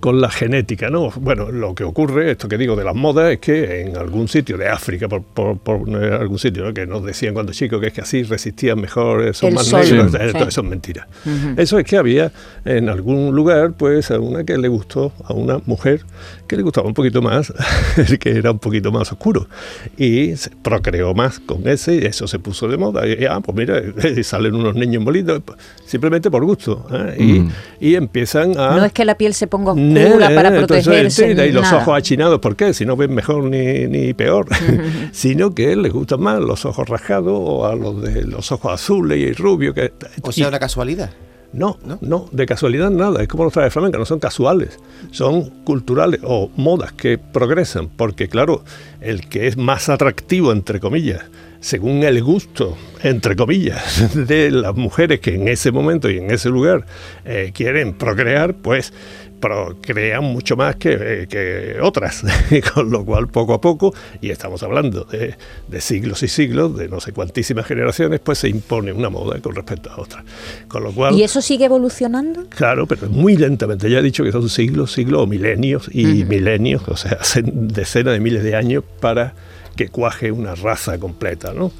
con 0.00 0.20
la 0.20 0.30
genética, 0.30 0.90
¿no? 0.90 1.10
Bueno, 1.10 1.50
lo 1.50 1.74
que 1.74 1.82
ocurre, 1.82 2.30
esto 2.30 2.48
que 2.48 2.56
digo 2.56 2.76
de 2.76 2.84
las 2.84 2.94
modas, 2.94 3.32
es 3.32 3.38
que 3.38 3.80
en 3.82 3.96
algún 3.96 4.28
sitio 4.28 4.56
de 4.56 4.68
África, 4.68 5.08
por, 5.08 5.22
por, 5.58 5.88
algún 5.94 6.38
sitio, 6.38 6.72
que 6.72 6.86
nos 6.86 7.04
decían 7.04 7.34
cuando 7.34 7.52
chicos 7.52 7.80
que 7.80 7.88
es 7.88 7.92
que 7.92 8.00
así 8.00 8.22
resistían 8.22 8.80
mejor, 8.80 9.34
son 9.34 9.54
más 9.54 9.72
negros, 9.72 10.12
todo 10.12 10.48
eso 10.48 10.60
es 10.60 10.66
mentira. 10.66 11.08
Eso 11.56 11.78
es 11.78 11.84
que 11.84 11.96
había 11.96 12.32
en 12.64 12.88
algún 12.88 13.34
lugar, 13.34 13.72
pues, 13.72 14.10
a 14.10 14.20
una 14.20 14.44
que 14.44 14.56
le 14.56 14.68
gustó, 14.68 15.12
a 15.24 15.32
una 15.32 15.58
mujer 15.66 16.04
que 16.46 16.56
le 16.56 16.62
gustaba 16.62 16.86
un 16.86 16.94
poquito 16.94 17.20
más, 17.20 17.52
que 18.20 18.30
era 18.30 18.52
un 18.52 18.58
poquito 18.60 18.92
más 18.92 19.10
oscuro, 19.10 19.48
y 19.96 20.36
se 20.36 20.50
procreó 20.50 21.12
más 21.14 21.40
con 21.40 21.66
ese, 21.66 21.96
y 21.96 22.04
eso 22.04 22.28
se 22.28 22.38
puso 22.38 22.68
de 22.68 22.76
moda. 22.76 23.06
Y, 23.06 23.24
ah, 23.24 23.40
pues 23.40 23.56
mira, 23.56 23.82
salen 24.22 24.54
unos 24.54 24.74
niños 24.76 25.04
bolitos, 25.04 25.42
simplemente 25.84 26.30
por 26.30 26.44
gusto, 26.44 26.86
¿eh? 26.92 27.48
y, 27.80 27.88
y, 27.88 27.94
empiezan 27.96 28.58
a... 28.58 28.76
No 28.76 28.84
es 28.84 28.92
que 28.92 29.04
la 29.04 29.16
piel 29.16 29.34
se 29.34 29.46
pongo 29.56 29.72
oscura 29.72 30.34
para 30.34 30.50
protegerse. 30.50 31.30
y 31.30 31.52
los 31.52 31.72
ojos 31.72 31.96
achinados, 31.96 32.40
¿por 32.40 32.56
qué? 32.56 32.74
Si 32.74 32.84
no 32.84 32.96
ven 32.96 33.14
mejor 33.14 33.44
ni, 33.44 33.86
ni 33.86 34.14
peor, 34.14 34.46
sino 35.12 35.54
que 35.54 35.74
les 35.76 35.92
gustan 35.92 36.20
más 36.20 36.40
los 36.40 36.64
ojos 36.64 36.88
rasgados 36.88 37.34
o 37.34 37.66
a 37.66 37.74
los 37.74 38.02
de 38.02 38.24
los 38.24 38.52
ojos 38.52 38.72
azules 38.72 39.18
y 39.18 39.32
rubios. 39.32 39.74
Que, 39.74 39.92
o 40.22 40.32
sea, 40.32 40.48
una 40.48 40.58
casualidad. 40.58 41.10
No, 41.52 41.78
no, 42.02 42.28
de 42.32 42.44
casualidad 42.44 42.90
nada. 42.90 43.22
Es 43.22 43.28
como 43.28 43.44
los 43.44 43.52
trajes 43.52 43.72
flamenca, 43.72 43.98
no 43.98 44.04
son 44.04 44.18
casuales, 44.18 44.78
son 45.10 45.48
culturales 45.64 46.20
o 46.22 46.50
modas 46.56 46.92
que 46.92 47.16
progresan, 47.18 47.88
porque 47.88 48.28
claro, 48.28 48.62
el 49.00 49.26
que 49.28 49.46
es 49.46 49.56
más 49.56 49.88
atractivo, 49.88 50.52
entre 50.52 50.80
comillas, 50.80 51.24
según 51.60 52.02
el 52.02 52.22
gusto, 52.22 52.76
entre 53.02 53.36
comillas, 53.36 54.14
de 54.28 54.50
las 54.50 54.76
mujeres 54.76 55.20
que 55.20 55.34
en 55.34 55.48
ese 55.48 55.72
momento 55.72 56.10
y 56.10 56.18
en 56.18 56.30
ese 56.30 56.48
lugar 56.48 56.84
eh, 57.24 57.52
quieren 57.54 57.94
procrear, 57.94 58.54
pues 58.54 58.92
procrean 59.40 60.24
mucho 60.24 60.56
más 60.56 60.76
que, 60.76 60.96
eh, 60.98 61.26
que 61.28 61.78
otras, 61.80 62.24
con 62.74 62.90
lo 62.90 63.04
cual 63.04 63.28
poco 63.28 63.54
a 63.54 63.60
poco, 63.60 63.94
y 64.20 64.30
estamos 64.30 64.62
hablando 64.62 65.04
de, 65.04 65.34
de 65.68 65.80
siglos 65.80 66.22
y 66.22 66.28
siglos, 66.28 66.76
de 66.76 66.88
no 66.88 67.00
sé 67.00 67.12
cuantísimas 67.12 67.66
generaciones, 67.66 68.20
pues 68.20 68.38
se 68.38 68.48
impone 68.48 68.92
una 68.92 69.10
moda 69.10 69.38
con 69.40 69.54
respecto 69.54 69.90
a 69.90 70.00
otras. 70.00 70.24
Con 70.68 70.82
lo 70.82 70.92
cual, 70.92 71.14
¿Y 71.14 71.22
eso 71.22 71.40
sigue 71.40 71.66
evolucionando? 71.66 72.46
Claro, 72.48 72.86
pero 72.86 73.08
muy 73.08 73.36
lentamente. 73.36 73.90
Ya 73.90 73.98
he 73.98 74.02
dicho 74.02 74.24
que 74.24 74.32
son 74.32 74.48
siglos, 74.48 74.92
siglos 74.92 75.22
o 75.22 75.26
milenios 75.26 75.88
y 75.92 76.24
milenios, 76.24 76.82
o 76.88 76.96
sea, 76.96 77.18
hacen 77.20 77.68
decenas 77.68 78.14
de 78.14 78.20
miles 78.20 78.42
de 78.42 78.56
años 78.56 78.84
para 79.00 79.34
que 79.76 79.88
cuaje 79.88 80.32
una 80.32 80.54
raza 80.54 80.98
completa, 80.98 81.52
¿no? 81.52 81.70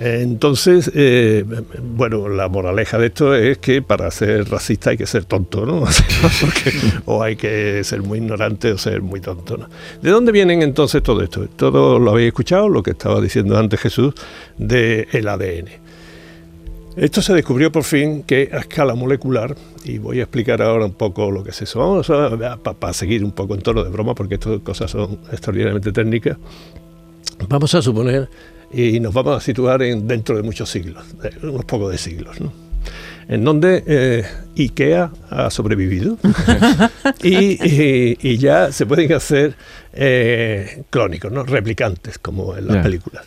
Entonces, 0.00 0.90
eh, 0.94 1.44
bueno, 1.82 2.28
la 2.28 2.48
moraleja 2.48 2.98
de 2.98 3.06
esto 3.06 3.34
es 3.34 3.58
que 3.58 3.82
para 3.82 4.10
ser 4.10 4.50
racista 4.50 4.90
hay 4.90 4.96
que 4.96 5.06
ser 5.06 5.24
tonto, 5.24 5.64
¿no? 5.64 5.84
O, 7.06 7.22
hay 7.22 7.36
que 7.36 7.82
ser 7.84 8.02
muy 8.02 8.18
ignorante 8.18 8.72
o 8.72 8.78
ser 8.78 9.00
muy 9.00 9.20
tonto. 9.20 9.68
¿De 10.02 10.10
dónde 10.10 10.32
vienen 10.32 10.62
entonces 10.62 11.02
todo 11.02 11.22
esto? 11.22 11.46
Todo 11.56 11.98
lo 11.98 12.10
habéis 12.10 12.28
escuchado, 12.28 12.68
lo 12.68 12.82
que 12.82 12.90
estaba 12.90 13.20
diciendo 13.20 13.56
antes 13.56 13.80
Jesús, 13.80 14.14
del 14.58 15.28
ADN. 15.28 15.86
Esto 16.96 17.20
se 17.20 17.34
descubrió 17.34 17.70
por 17.70 17.84
fin 17.84 18.22
que 18.22 18.48
a 18.54 18.56
escala 18.56 18.94
molecular, 18.94 19.54
y 19.84 19.98
voy 19.98 20.20
a 20.20 20.22
explicar 20.22 20.62
ahora 20.62 20.86
un 20.86 20.94
poco 20.94 21.30
lo 21.30 21.44
que 21.44 21.50
es 21.50 21.60
eso, 21.60 21.78
vamos 21.78 22.08
a, 22.08 22.92
seguir 22.94 23.22
un 23.22 23.32
poco 23.32 23.54
en 23.54 23.60
tono 23.60 23.84
de 23.84 23.90
broma, 23.90 24.14
porque 24.14 24.36
estas 24.36 24.60
cosas 24.60 24.92
son 24.92 25.18
extraordinariamente 25.30 25.92
técnicas, 25.92 26.38
vamos 27.48 27.74
a 27.74 27.82
suponer, 27.82 28.28
y 28.72 28.98
nos 29.00 29.14
vamos 29.14 29.36
a 29.36 29.40
situar 29.40 29.82
en, 29.82 30.06
dentro 30.08 30.36
de 30.36 30.42
muchos 30.42 30.68
siglos, 30.70 31.04
de 31.20 31.48
unos 31.48 31.64
pocos 31.64 31.90
de 31.92 31.98
siglos, 31.98 32.40
¿no? 32.40 32.52
en 33.28 33.42
donde 33.44 33.82
eh, 33.88 34.24
IKEA 34.56 35.10
ha 35.30 35.50
sobrevivido 35.50 36.16
y, 37.22 37.34
y- 37.64 38.18
y 38.22 38.38
ya 38.38 38.70
se 38.70 38.86
pueden 38.86 39.12
hacer 39.12 39.56
eh, 39.92 40.84
clónicos, 40.90 41.32
¿no? 41.32 41.42
replicantes, 41.42 42.18
como 42.18 42.56
en 42.56 42.66
las 42.68 42.76
Ya. 42.76 42.82
películas. 42.82 43.24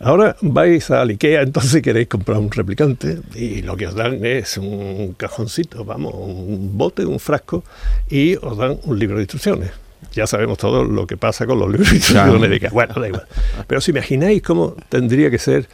Ahora 0.00 0.34
vais 0.40 0.90
al 0.90 1.10
IKEA, 1.10 1.42
entonces 1.42 1.82
queréis 1.82 2.08
comprar 2.08 2.38
un 2.38 2.50
replicante 2.50 3.18
y 3.34 3.60
lo 3.62 3.76
que 3.76 3.86
os 3.86 3.94
dan 3.94 4.24
es 4.24 4.56
un 4.56 5.14
cajoncito, 5.16 5.84
vamos, 5.84 6.14
un 6.16 6.76
bote, 6.78 7.04
un 7.04 7.20
frasco 7.20 7.62
y 8.08 8.34
os 8.36 8.56
dan 8.56 8.78
un 8.84 8.98
libro 8.98 9.16
de 9.16 9.22
instrucciones. 9.24 9.70
Ya 10.12 10.26
sabemos 10.26 10.58
todo 10.58 10.84
lo 10.84 11.06
que 11.06 11.16
pasa 11.16 11.46
con 11.46 11.58
los 11.58 11.70
libros. 11.70 11.90
Claro. 12.10 12.38
bueno, 12.72 12.94
da 12.94 13.08
igual. 13.08 13.26
Pero 13.66 13.78
os 13.78 13.88
imagináis 13.88 14.42
cómo 14.42 14.74
tendría 14.88 15.30
que 15.30 15.38
ser. 15.38 15.68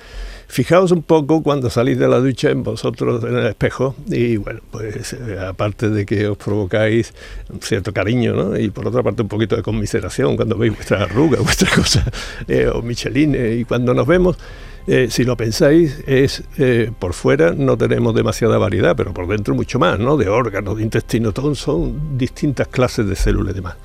Fijaos 0.49 0.93
un 0.93 1.03
poco 1.03 1.43
cuando 1.43 1.71
salís 1.71 1.99
de 1.99 2.07
la 2.07 2.19
ducha 2.19 2.51
en 2.51 2.63
vosotros 2.63 3.25
en 3.25 3.37
el 3.37 3.47
espejo 3.47 3.97
y 4.07 4.37
bueno, 4.37 4.61
pues 4.71 5.13
eh, 5.13 5.39
aparte 5.41 5.91
de 5.91 6.07
que 6.07 6.29
os 6.29 6.39
provocáis 6.39 7.13
un 7.53 7.61
cierto 7.61 7.93
cariño, 7.93 8.33
¿no? 8.33 8.57
Y 8.57 8.71
por 8.71 8.87
otra 8.87 9.03
parte 9.03 9.23
un 9.23 9.29
poquito 9.29 9.57
de 9.57 9.63
conmiseración 9.63 10.37
cuando 10.37 10.57
veis 10.57 10.73
vuestras 10.73 11.03
arrugas, 11.03 11.41
vuestras 11.43 11.73
cosas, 11.73 12.05
eh, 12.47 12.71
o 12.73 12.81
michelines, 12.81 13.61
y 13.61 13.65
cuando 13.65 13.93
nos 13.93 14.07
vemos, 14.07 14.39
eh, 14.87 15.09
si 15.11 15.25
lo 15.25 15.37
pensáis, 15.37 16.01
es 16.07 16.45
eh, 16.59 16.93
por 16.97 17.13
fuera 17.13 17.53
no 17.53 17.77
tenemos 17.77 18.15
demasiada 18.15 18.57
variedad, 18.57 18.95
pero 18.97 19.13
por 19.13 19.27
dentro 19.27 19.55
mucho 19.55 19.81
más, 19.81 19.99
¿no? 19.99 20.17
De 20.17 20.29
órganos, 20.29 20.77
de 20.77 20.85
intestino, 20.85 21.33
todo 21.33 21.57
son 21.57 22.17
distintas 22.17 22.69
clases 22.69 23.09
de 23.09 23.17
células 23.17 23.53
y 23.53 23.57
demás. 23.57 23.77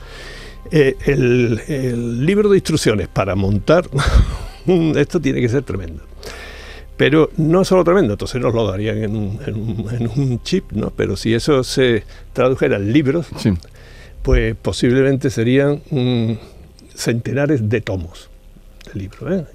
Eh, 0.72 0.96
el, 1.06 1.62
el 1.68 2.25
libro 2.25 2.50
de 2.50 2.58
instrucciones 2.58 3.08
para 3.10 3.36
montar 3.36 3.86
esto 4.96 5.20
tiene 5.20 5.42
que 5.42 5.50
ser 5.50 5.63
tremendo. 5.63 6.01
Pero 6.98 7.32
no 7.38 7.66
solo 7.66 7.84
tremendo, 7.84 8.13
entonces 8.13 8.40
nos 8.42 8.54
lo 8.54 8.68
darían 8.68 8.98
en 9.04 9.16
un, 9.16 9.40
en 9.46 9.56
un- 9.56 9.88
en 9.92 10.08
un 10.08 10.44
chip, 10.44 10.72
¿no? 10.72 10.92
Pero 10.92 11.16
si 11.16 11.34
eso 11.34 11.63
se 11.63 12.04
tradujera 12.34 12.78
en 12.78 12.94
libros, 12.94 13.28
Sí. 13.38 13.51
pues 14.22 14.56
posiblemente 14.62 15.30
serían 15.32 15.82
mm, 15.90 16.34
centenares 16.94 17.68
de 17.70 17.82
tomos 17.82 18.30
de 18.94 19.00
libros, 19.00 19.32
¿eh? 19.34 19.46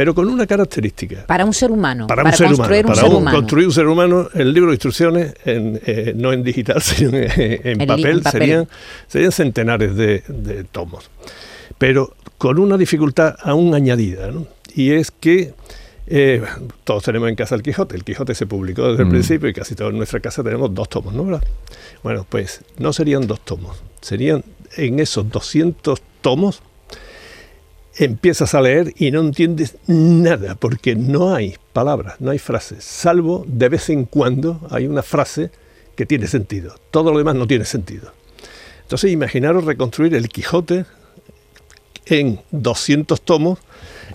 Pero 0.00 0.14
con 0.14 0.28
una 0.30 0.46
característica. 0.46 1.26
Para 1.26 1.44
un 1.44 1.52
ser 1.52 1.70
humano. 1.70 2.06
Para, 2.06 2.24
un 2.24 2.32
ser 2.32 2.46
humano, 2.46 2.56
construir 2.56 2.86
un 2.86 2.88
para 2.88 3.00
ser 3.02 3.10
un- 3.10 3.16
humano. 3.16 3.36
construir 3.36 3.66
un 3.66 3.72
ser 3.74 3.86
humano, 3.86 4.28
el 4.32 4.52
libro 4.54 4.70
de 4.70 4.76
instrucciones, 4.76 5.34
en, 5.44 5.78
eh, 5.84 6.14
no 6.16 6.32
en 6.32 6.42
digital, 6.42 6.80
sino 6.82 7.18
en, 7.18 7.30
en 7.80 7.86
papel, 7.86 8.06
en 8.06 8.22
papel. 8.22 8.32
Serían, 8.32 8.68
serían 9.08 9.32
centenares 9.32 9.94
de, 9.94 10.22
de 10.26 10.64
tomos. 10.64 11.10
Pero 11.76 12.14
con 12.38 12.58
una 12.58 12.78
dificultad 12.78 13.34
aún 13.42 13.74
añadida, 13.74 14.30
¿no? 14.30 14.46
y 14.74 14.92
es 14.92 15.10
que 15.10 15.52
eh, 16.06 16.42
todos 16.84 17.02
tenemos 17.04 17.28
en 17.28 17.34
casa 17.34 17.54
el 17.54 17.62
Quijote. 17.62 17.94
El 17.94 18.02
Quijote 18.04 18.34
se 18.34 18.46
publicó 18.46 18.88
desde 18.88 19.02
el 19.02 19.08
Mm. 19.08 19.12
principio 19.12 19.48
y 19.50 19.52
casi 19.52 19.74
todos 19.74 19.90
en 19.90 19.98
nuestra 19.98 20.20
casa 20.20 20.42
tenemos 20.42 20.74
dos 20.74 20.88
tomos, 20.88 21.12
¿no? 21.12 21.26
¿Verdad? 21.26 21.44
Bueno, 22.02 22.24
pues 22.26 22.62
no 22.78 22.94
serían 22.94 23.26
dos 23.26 23.40
tomos, 23.40 23.76
serían 24.00 24.42
en 24.78 24.98
esos 24.98 25.28
200 25.30 26.00
tomos 26.22 26.62
empiezas 28.04 28.54
a 28.54 28.62
leer 28.62 28.94
y 28.96 29.10
no 29.10 29.20
entiendes 29.20 29.76
nada, 29.86 30.54
porque 30.54 30.96
no 30.96 31.34
hay 31.34 31.56
palabras, 31.74 32.18
no 32.18 32.30
hay 32.30 32.38
frases, 32.38 32.82
salvo 32.82 33.44
de 33.46 33.68
vez 33.68 33.90
en 33.90 34.06
cuando 34.06 34.66
hay 34.70 34.86
una 34.86 35.02
frase 35.02 35.50
que 35.96 36.06
tiene 36.06 36.26
sentido. 36.26 36.74
Todo 36.90 37.12
lo 37.12 37.18
demás 37.18 37.34
no 37.34 37.46
tiene 37.46 37.66
sentido. 37.66 38.12
Entonces, 38.82 39.12
imaginaros 39.12 39.64
reconstruir 39.64 40.14
el 40.14 40.30
Quijote 40.30 40.86
en 42.06 42.40
200 42.52 43.20
tomos, 43.20 43.58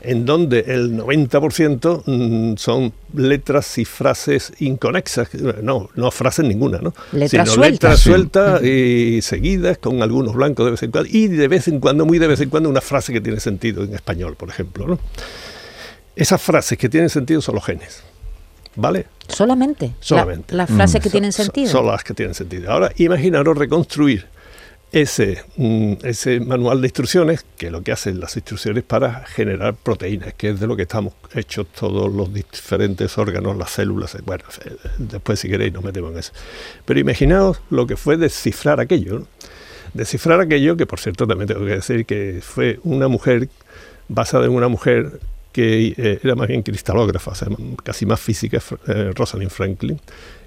en 0.05 0.25
donde 0.25 0.59
el 0.67 0.97
90% 0.97 2.03
mm, 2.05 2.57
son 2.57 2.93
letras 3.13 3.77
y 3.77 3.85
frases 3.85 4.53
inconexas, 4.59 5.29
no, 5.61 5.89
no 5.95 6.11
frases 6.11 6.45
ninguna, 6.45 6.79
¿no? 6.79 6.93
Letras 7.11 7.31
Sino 7.31 7.45
sueltas. 7.47 7.71
letras 7.71 7.99
Sí. 8.01 8.09
sueltas 8.09 8.63
y 8.63 9.21
seguidas 9.21 9.77
con 9.77 10.01
algunos 10.01 10.33
blancos 10.35 10.65
de 10.65 10.71
vez 10.71 10.83
en 10.83 10.91
cuando 10.91 11.09
y 11.11 11.27
de 11.27 11.47
vez 11.47 11.67
en 11.67 11.79
cuando, 11.79 12.05
muy 12.05 12.19
de 12.19 12.27
vez 12.27 12.39
en 12.41 12.49
cuando, 12.49 12.69
una 12.69 12.81
frase 12.81 13.11
que 13.13 13.21
tiene 13.21 13.39
sentido 13.39 13.83
en 13.83 13.93
español, 13.93 14.35
por 14.35 14.49
ejemplo, 14.49 14.87
¿no? 14.87 14.99
Esas 16.15 16.41
frases 16.41 16.77
que 16.77 16.87
tienen 16.89 17.09
sentido 17.09 17.41
son 17.41 17.55
los 17.55 17.65
genes, 17.65 18.01
¿vale? 18.75 19.05
Solamente. 19.27 19.87
La- 19.87 19.93
Solamente. 19.99 20.55
Las 20.55 20.69
frases 20.69 21.01
que 21.01 21.09
So- 21.09 21.11
tienen 21.11 21.31
sentido. 21.33 21.69
Son 21.69 21.85
las 21.87 22.03
que 22.03 22.13
tienen 22.13 22.33
sentido. 22.35 22.71
Ahora, 22.71 22.91
imaginaros 22.97 23.57
reconstruir 23.57 24.25
ese, 24.95 25.43
mm, 25.57 25.93
ese 26.03 26.39
manual 26.39 26.79
de 26.79 26.87
instrucciones, 26.87 27.45
que 27.57 27.69
lo 27.69 27.81
que 27.81 27.91
hacen 27.91 28.19
las 28.21 28.37
instrucciones 28.37 28.83
para 28.83 29.25
generar 29.25 29.75
proteínas, 29.75 30.33
que 30.35 30.49
es 30.51 30.59
de 30.61 30.67
lo 30.67 30.77
que 30.77 30.83
estamos 30.83 31.13
hechos 31.33 31.67
todos 31.77 32.11
los 32.13 32.33
diferentes 32.33 33.17
órganos, 33.17 33.57
las 33.57 33.71
células. 33.71 34.15
eh, 34.15 34.19
Bueno, 34.25 34.45
eh, 34.63 34.71
después 34.97 35.39
si 35.39 35.49
queréis 35.49 35.73
nos 35.73 35.83
metemos 35.83 36.13
en 36.13 36.19
eso. 36.19 36.31
Pero 36.85 36.97
imaginaos 36.99 37.59
lo 37.69 37.85
que 37.85 37.97
fue 37.97 38.15
descifrar 38.15 38.79
aquello. 38.79 39.19
¿no? 39.19 39.27
Descifrar 39.93 40.39
aquello, 40.39 40.77
que 40.77 40.85
por 40.85 41.01
cierto 41.01 41.27
también 41.27 41.49
tengo 41.49 41.65
que 41.65 41.75
decir 41.75 42.05
que 42.05 42.39
fue 42.41 42.79
una 42.83 43.09
mujer, 43.09 43.49
basada 44.07 44.45
en 44.45 44.51
una 44.51 44.69
mujer 44.69 45.19
que 45.51 45.93
eh, 45.97 46.19
era 46.23 46.35
más 46.35 46.47
bien 46.47 46.63
cristalógrafa, 46.63 47.31
o 47.31 47.35
sea, 47.35 47.49
casi 47.83 48.05
más 48.05 48.21
física, 48.21 48.61
eh, 48.87 49.11
Rosalind 49.13 49.51
Franklin, 49.51 49.99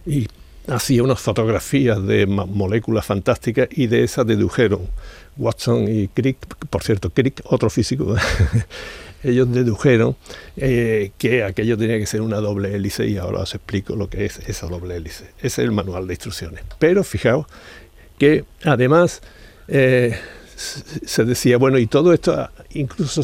y 0.06 0.26
hacía 0.68 1.02
unas 1.02 1.20
fotografías 1.20 2.04
de 2.06 2.26
moléculas 2.26 3.06
fantásticas 3.06 3.68
y 3.70 3.86
de 3.86 4.04
esas 4.04 4.26
dedujeron 4.26 4.80
Watson 5.36 5.86
y 5.88 6.08
Crick, 6.08 6.38
por 6.70 6.82
cierto, 6.82 7.10
Crick, 7.10 7.42
otro 7.44 7.70
físico, 7.70 8.16
ellos 9.22 9.50
dedujeron 9.52 10.16
eh, 10.56 11.12
que 11.18 11.44
aquello 11.44 11.76
tenía 11.76 11.98
que 11.98 12.06
ser 12.06 12.20
una 12.20 12.38
doble 12.38 12.74
hélice 12.74 13.06
y 13.08 13.16
ahora 13.16 13.40
os 13.40 13.54
explico 13.54 13.96
lo 13.96 14.08
que 14.08 14.26
es 14.26 14.38
esa 14.46 14.66
doble 14.66 14.96
hélice. 14.96 15.24
Ese 15.38 15.46
es 15.46 15.58
el 15.58 15.72
manual 15.72 16.06
de 16.06 16.14
instrucciones. 16.14 16.62
Pero 16.78 17.04
fijaos 17.04 17.46
que 18.18 18.44
además 18.64 19.22
eh, 19.68 20.18
se 20.56 21.24
decía, 21.24 21.56
bueno, 21.56 21.78
y 21.78 21.86
todo 21.86 22.12
esto, 22.12 22.48
incluso 22.74 23.22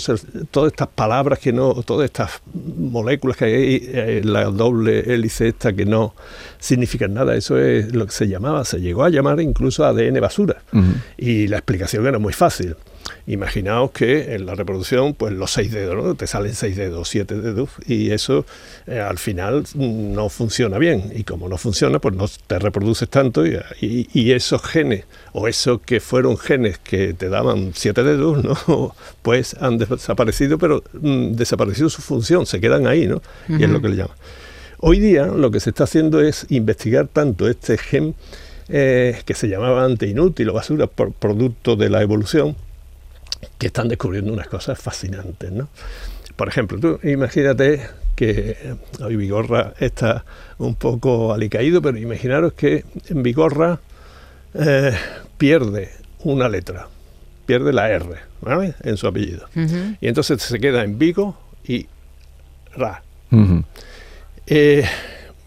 todas 0.50 0.72
estas 0.72 0.88
palabras 0.88 1.38
que 1.38 1.52
no, 1.52 1.74
todas 1.82 2.06
estas 2.06 2.42
moléculas 2.52 3.36
que 3.36 3.44
hay, 3.44 3.88
eh, 3.92 4.22
la 4.24 4.44
doble 4.44 5.00
hélice 5.12 5.48
esta 5.48 5.72
que 5.72 5.84
no 5.84 6.14
significan 6.58 7.14
nada, 7.14 7.34
eso 7.36 7.58
es 7.58 7.94
lo 7.94 8.06
que 8.06 8.12
se 8.12 8.28
llamaba, 8.28 8.64
se 8.64 8.80
llegó 8.80 9.04
a 9.04 9.10
llamar 9.10 9.40
incluso 9.40 9.84
ADN 9.84 10.20
basura. 10.20 10.62
Y 11.16 11.48
la 11.48 11.58
explicación 11.58 12.06
era 12.06 12.18
muy 12.18 12.32
fácil. 12.32 12.76
Imaginaos 13.26 13.90
que 13.92 14.34
en 14.34 14.44
la 14.44 14.54
reproducción, 14.54 15.14
pues 15.14 15.32
los 15.32 15.50
seis 15.50 15.72
dedos, 15.72 15.96
¿no? 15.96 16.14
Te 16.14 16.26
salen 16.26 16.54
seis 16.54 16.76
dedos, 16.76 17.08
siete 17.08 17.36
dedos, 17.40 17.70
y 17.86 18.10
eso 18.10 18.44
eh, 18.86 19.00
al 19.00 19.16
final 19.18 19.64
mm, 19.74 20.12
no 20.12 20.28
funciona 20.28 20.76
bien. 20.76 21.10
Y 21.14 21.24
como 21.24 21.48
no 21.48 21.56
funciona, 21.56 22.00
pues 22.00 22.14
no 22.14 22.26
te 22.46 22.58
reproduces 22.58 23.08
tanto, 23.08 23.46
y, 23.46 23.58
y- 23.80 24.08
y 24.12 24.32
esos 24.32 24.62
genes, 24.62 25.04
o 25.32 25.48
esos 25.48 25.80
que 25.80 26.00
fueron 26.00 26.36
genes 26.36 26.76
que 26.78 27.14
te 27.14 27.30
daban 27.30 27.72
siete 27.74 28.02
dedos, 28.02 28.44
¿no? 28.44 28.94
Pues 29.22 29.56
han 29.58 29.78
desaparecido, 29.78 30.58
pero 30.58 30.82
mm, 30.92 31.32
desapareció 31.32 31.88
su 31.88 32.02
función, 32.02 32.44
se 32.44 32.60
quedan 32.60 32.86
ahí, 32.86 33.06
¿no? 33.06 33.22
Y 33.48 33.64
es 33.64 33.70
lo 33.70 33.80
que 33.80 33.88
le 33.88 33.96
llaman. 33.96 34.16
Hoy 34.80 35.00
día 35.00 35.24
lo 35.26 35.50
que 35.50 35.60
se 35.60 35.70
está 35.70 35.84
haciendo 35.84 36.20
es 36.20 36.44
investigar 36.50 37.08
tanto 37.10 37.48
este 37.48 37.78
gen 37.78 38.14
eh, 38.68 39.18
que 39.24 39.32
se 39.34 39.48
llamaba 39.48 39.82
antes 39.84 40.10
inútil 40.10 40.50
o 40.50 40.52
basura 40.52 40.86
por 40.88 41.12
producto 41.12 41.74
de 41.76 41.88
la 41.88 42.02
evolución, 42.02 42.54
que 43.58 43.68
están 43.68 43.88
descubriendo 43.88 44.32
unas 44.32 44.48
cosas 44.48 44.78
fascinantes, 44.78 45.52
¿no? 45.52 45.68
por 46.36 46.48
ejemplo, 46.48 46.78
tú 46.78 47.00
imagínate 47.06 47.86
que 48.16 48.76
hoy 49.00 49.16
Vigorra 49.16 49.74
está 49.78 50.24
un 50.58 50.74
poco 50.74 51.32
alicaído, 51.32 51.82
pero 51.82 51.98
imaginaros 51.98 52.52
que 52.54 52.84
en 53.08 53.22
Vigorra 53.22 53.80
eh, 54.54 54.92
pierde 55.38 55.90
una 56.20 56.48
letra, 56.48 56.88
pierde 57.46 57.72
la 57.72 57.90
R 57.90 58.16
¿vale? 58.40 58.74
en 58.82 58.96
su 58.96 59.06
apellido. 59.06 59.48
Y 60.00 60.08
entonces 60.08 60.42
se 60.42 60.58
queda 60.58 60.84
en 60.84 60.98
Vigo 60.98 61.38
y 61.66 61.86
Ra. 62.76 63.02
Eh, 64.46 64.84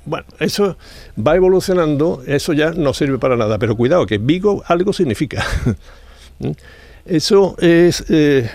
bueno, 0.06 0.26
eso 0.40 0.78
va 1.18 1.36
evolucionando, 1.36 2.24
eso 2.26 2.54
ya 2.54 2.72
no 2.72 2.94
sirve 2.94 3.18
para 3.18 3.36
nada, 3.36 3.60
pero 3.60 3.76
cuidado, 3.76 4.06
que 4.06 4.18
Vigo 4.18 4.64
algo 4.68 4.94
significa. 4.94 5.46
Eso 7.08 7.56
es 7.60 8.04
eh, 8.10 8.50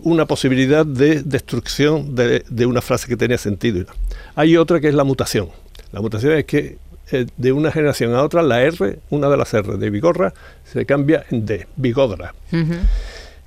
una 0.00 0.26
posibilidad 0.26 0.84
de 0.84 1.22
destrucción 1.22 2.14
de, 2.14 2.66
una 2.66 2.80
frase 2.80 3.08
que 3.08 3.16
tenía 3.16 3.38
sentido. 3.38 3.86
Hay 4.34 4.56
otra 4.56 4.80
que 4.80 4.88
es 4.88 4.94
la 4.94 5.04
mutación. 5.04 5.48
La 5.92 6.00
mutación 6.00 6.32
es 6.32 6.44
que 6.44 6.78
eh, 7.12 7.26
de 7.36 7.52
una 7.52 7.70
generación 7.70 8.14
a 8.14 8.22
otra 8.22 8.42
la 8.42 8.62
R, 8.62 8.98
una 9.10 9.28
de 9.28 9.36
las 9.36 9.54
R 9.54 9.76
de 9.76 9.90
Vigorra, 9.90 10.34
se 10.64 10.84
cambia 10.86 11.24
en 11.30 11.46
D, 11.46 11.66
Vigodra. 11.76 12.34
Ujú. 12.52 12.74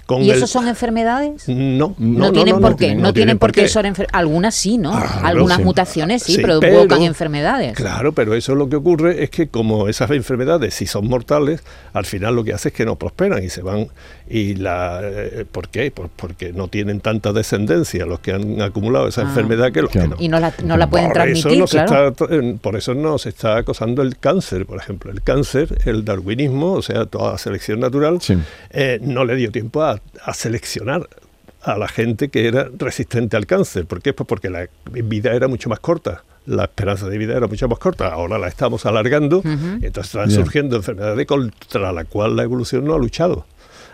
Con 0.07 0.23
¿Y 0.23 0.31
el- 0.31 0.37
eso 0.37 0.47
son 0.47 0.67
enfermedades? 0.69 1.47
No, 1.49 1.93
No, 1.99 2.31
tienen 2.31 2.59
por 2.59 2.75
qué, 2.75 2.95
no, 2.95 3.13
tienen 3.13 3.37
por 3.37 3.51
qué 3.51 3.67
ser 3.67 3.85
enfer- 3.85 4.07
Algunas 4.13 4.55
sí, 4.55 4.77
¿no? 4.79 4.93
Algunas 5.21 5.57
sí. 5.57 5.63
mutaciones 5.63 6.23
sí, 6.23 6.35
Sí, 6.35 6.41
provocan 6.41 6.87
pero- 6.87 7.03
enfermedades. 7.03 7.75
Claro, 7.75 8.13
pero 8.13 8.33
eso 8.33 8.55
lo 8.55 8.69
que 8.69 8.77
ocurre 8.77 9.21
es 9.23 9.29
que 9.29 9.49
como 9.49 9.87
esas 9.89 10.09
enfermedades, 10.11 10.73
si 10.73 10.87
son 10.87 11.07
mortales, 11.09 11.61
al 11.93 12.05
final 12.05 12.35
lo 12.35 12.43
que 12.45 12.53
hace 12.53 12.69
es 12.69 12.73
que 12.73 12.85
no 12.85 12.95
prosperan 12.95 13.43
y 13.43 13.49
se 13.49 13.61
van. 13.61 13.89
¿Y 14.29 14.55
la, 14.55 14.99
eh, 15.03 15.45
por 15.49 15.69
qué? 15.69 15.91
Pues 15.91 16.09
porque 16.15 16.51
no 16.51 16.67
tienen 16.69 16.99
tanta 17.01 17.31
descendencia 17.33 18.05
los 18.05 18.19
que 18.19 18.31
han 18.33 18.61
acumulado 18.61 19.07
esa 19.07 19.21
Ah. 19.21 19.25
enfermedad 19.25 19.71
que 19.71 19.81
los 19.81 19.91
Claro. 19.91 20.11
que 20.11 20.15
no. 20.15 20.21
Y 20.23 20.27
no 20.29 20.39
la, 20.39 20.53
no 20.63 20.75
la 20.77 20.89
pueden 20.89 21.07
por 21.07 21.13
transmitir, 21.15 21.47
eso 21.51 21.59
no 21.59 21.67
se 21.67 21.85
claro. 21.85 22.07
está, 22.09 22.25
eh, 22.29 22.57
por 22.61 22.75
eso 22.77 22.93
no 22.93 23.17
se 23.17 23.29
está 23.29 23.57
acosando 23.57 24.01
el 24.01 24.17
cáncer, 24.17 24.65
por 24.65 24.77
ejemplo. 24.79 25.11
El 25.11 25.21
cáncer, 25.21 25.77
el 25.85 26.03
darwinismo, 26.05 26.73
o 26.73 26.81
sea, 26.81 27.05
toda 27.05 27.33
la 27.33 27.37
selección 27.37 27.79
natural, 27.81 28.19
Sí. 28.21 28.37
eh, 28.71 28.99
no 29.01 29.23
le 29.25 29.35
dio 29.35 29.51
tiempo 29.51 29.81
a, 29.83 29.96
a 30.23 30.33
seleccionar 30.33 31.07
a 31.61 31.77
la 31.77 31.87
gente 31.87 32.29
que 32.29 32.47
era 32.47 32.69
resistente 32.77 33.35
al 33.35 33.45
cáncer. 33.45 33.85
¿Por 33.85 34.01
qué? 34.01 34.13
Pues 34.13 34.27
porque 34.27 34.49
la 34.49 34.67
vida 34.91 35.33
era 35.33 35.47
mucho 35.47 35.69
más 35.69 35.79
corta. 35.79 36.23
La 36.45 36.63
esperanza 36.63 37.09
de 37.09 37.17
vida 37.17 37.35
era 37.35 37.47
mucho 37.47 37.67
más 37.67 37.77
corta. 37.79 38.07
Ahora 38.07 38.37
la 38.37 38.47
estamos 38.47 38.85
alargando. 38.85 39.41
y 39.43 39.85
entonces 39.85 40.05
están 40.15 40.27
Bien. 40.29 40.39
surgiendo 40.41 40.75
enfermedades 40.77 41.27
contra 41.27 41.91
la 41.91 42.05
cual 42.05 42.35
la 42.37 42.43
evolución 42.43 42.85
no 42.85 42.93
ha 42.93 42.97
luchado. 42.97 43.45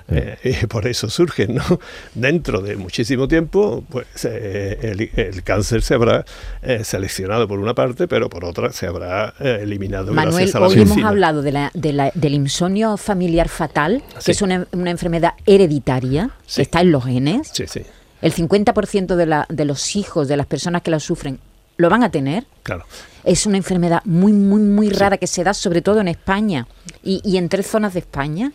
Eh, 0.10 0.57
y 0.62 0.65
por 0.67 0.86
eso 0.88 1.10
surgen, 1.10 1.55
¿no? 1.55 1.79
Dentro 2.13 2.62
de 2.62 2.75
muchísimo 2.75 3.27
tiempo, 3.27 3.83
pues 3.89 4.05
eh, 4.25 4.77
el, 4.81 5.10
el 5.15 5.43
cáncer 5.43 5.81
se 5.81 5.93
habrá 5.93 6.25
eh, 6.62 6.83
seleccionado 6.83 7.48
por 7.48 7.60
una 7.60 7.74
parte, 7.74 8.07
pero 8.07 8.29
por 8.29 8.43
otra 8.45 8.72
se 8.74 8.86
habrá 8.88 9.33
eh, 9.39 9.60
eliminado 9.62 10.13
Manuel, 10.13 10.36
gracias 10.36 10.55
a 10.55 10.60
la 10.60 10.67
hoy 10.67 10.81
hemos 10.81 11.03
hablado 11.03 11.41
de 11.41 11.51
la, 11.53 11.72
de 11.74 11.93
la- 11.93 12.12
del 12.13 12.33
insomnio 12.33 12.98
familiar 12.98 13.48
fatal, 13.50 14.03
Sí. 14.19 14.25
que 14.25 14.31
es 14.33 14.41
una, 14.41 14.67
una 14.74 14.91
enfermedad 14.91 15.33
hereditaria, 15.45 16.31
Sí. 16.45 16.57
que 16.57 16.62
está 16.63 16.81
en 16.81 16.91
los 16.91 17.05
genes. 17.05 17.50
Sí, 17.53 17.65
sí, 17.67 17.81
El 18.22 18.33
50% 18.33 19.15
de, 19.15 19.25
la, 19.25 19.45
de 19.50 19.65
los 19.65 19.95
hijos 19.95 20.27
de 20.27 20.38
las 20.38 20.45
personas 20.48 20.81
que 20.81 20.91
la 20.91 21.00
sufren 21.00 21.39
lo 21.77 21.89
van 21.89 22.03
a 22.03 22.12
tener. 22.12 22.43
claro. 22.63 22.86
Es 23.24 23.45
una 23.45 23.55
enfermedad 23.55 24.01
muy, 24.03 24.33
muy, 24.33 24.62
muy 24.62 24.89
rara 24.89 25.15
que 25.17 25.27
se 25.27 25.45
da 25.45 25.53
sobre 25.53 25.81
todo 25.81 26.01
en 26.01 26.10
España 26.10 26.67
y, 27.05 27.22
y 27.24 27.38
en 27.38 27.48
tres 27.48 27.67
zonas 27.67 27.93
de 27.93 28.00
España. 28.01 28.51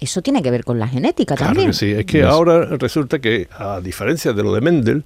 Eso 0.00 0.22
tiene 0.22 0.42
que 0.42 0.50
ver 0.50 0.64
con 0.64 0.78
la 0.78 0.88
genética 0.88 1.34
Claro 1.36 1.50
también. 1.50 1.70
que 1.70 1.76
sí, 1.76 1.90
es 1.92 2.04
que 2.06 2.22
ahora 2.22 2.64
resulta 2.76 3.18
que, 3.18 3.48
a 3.50 3.80
diferencia 3.80 4.32
de 4.32 4.42
lo 4.42 4.54
de 4.54 4.60
Mendel, 4.60 5.04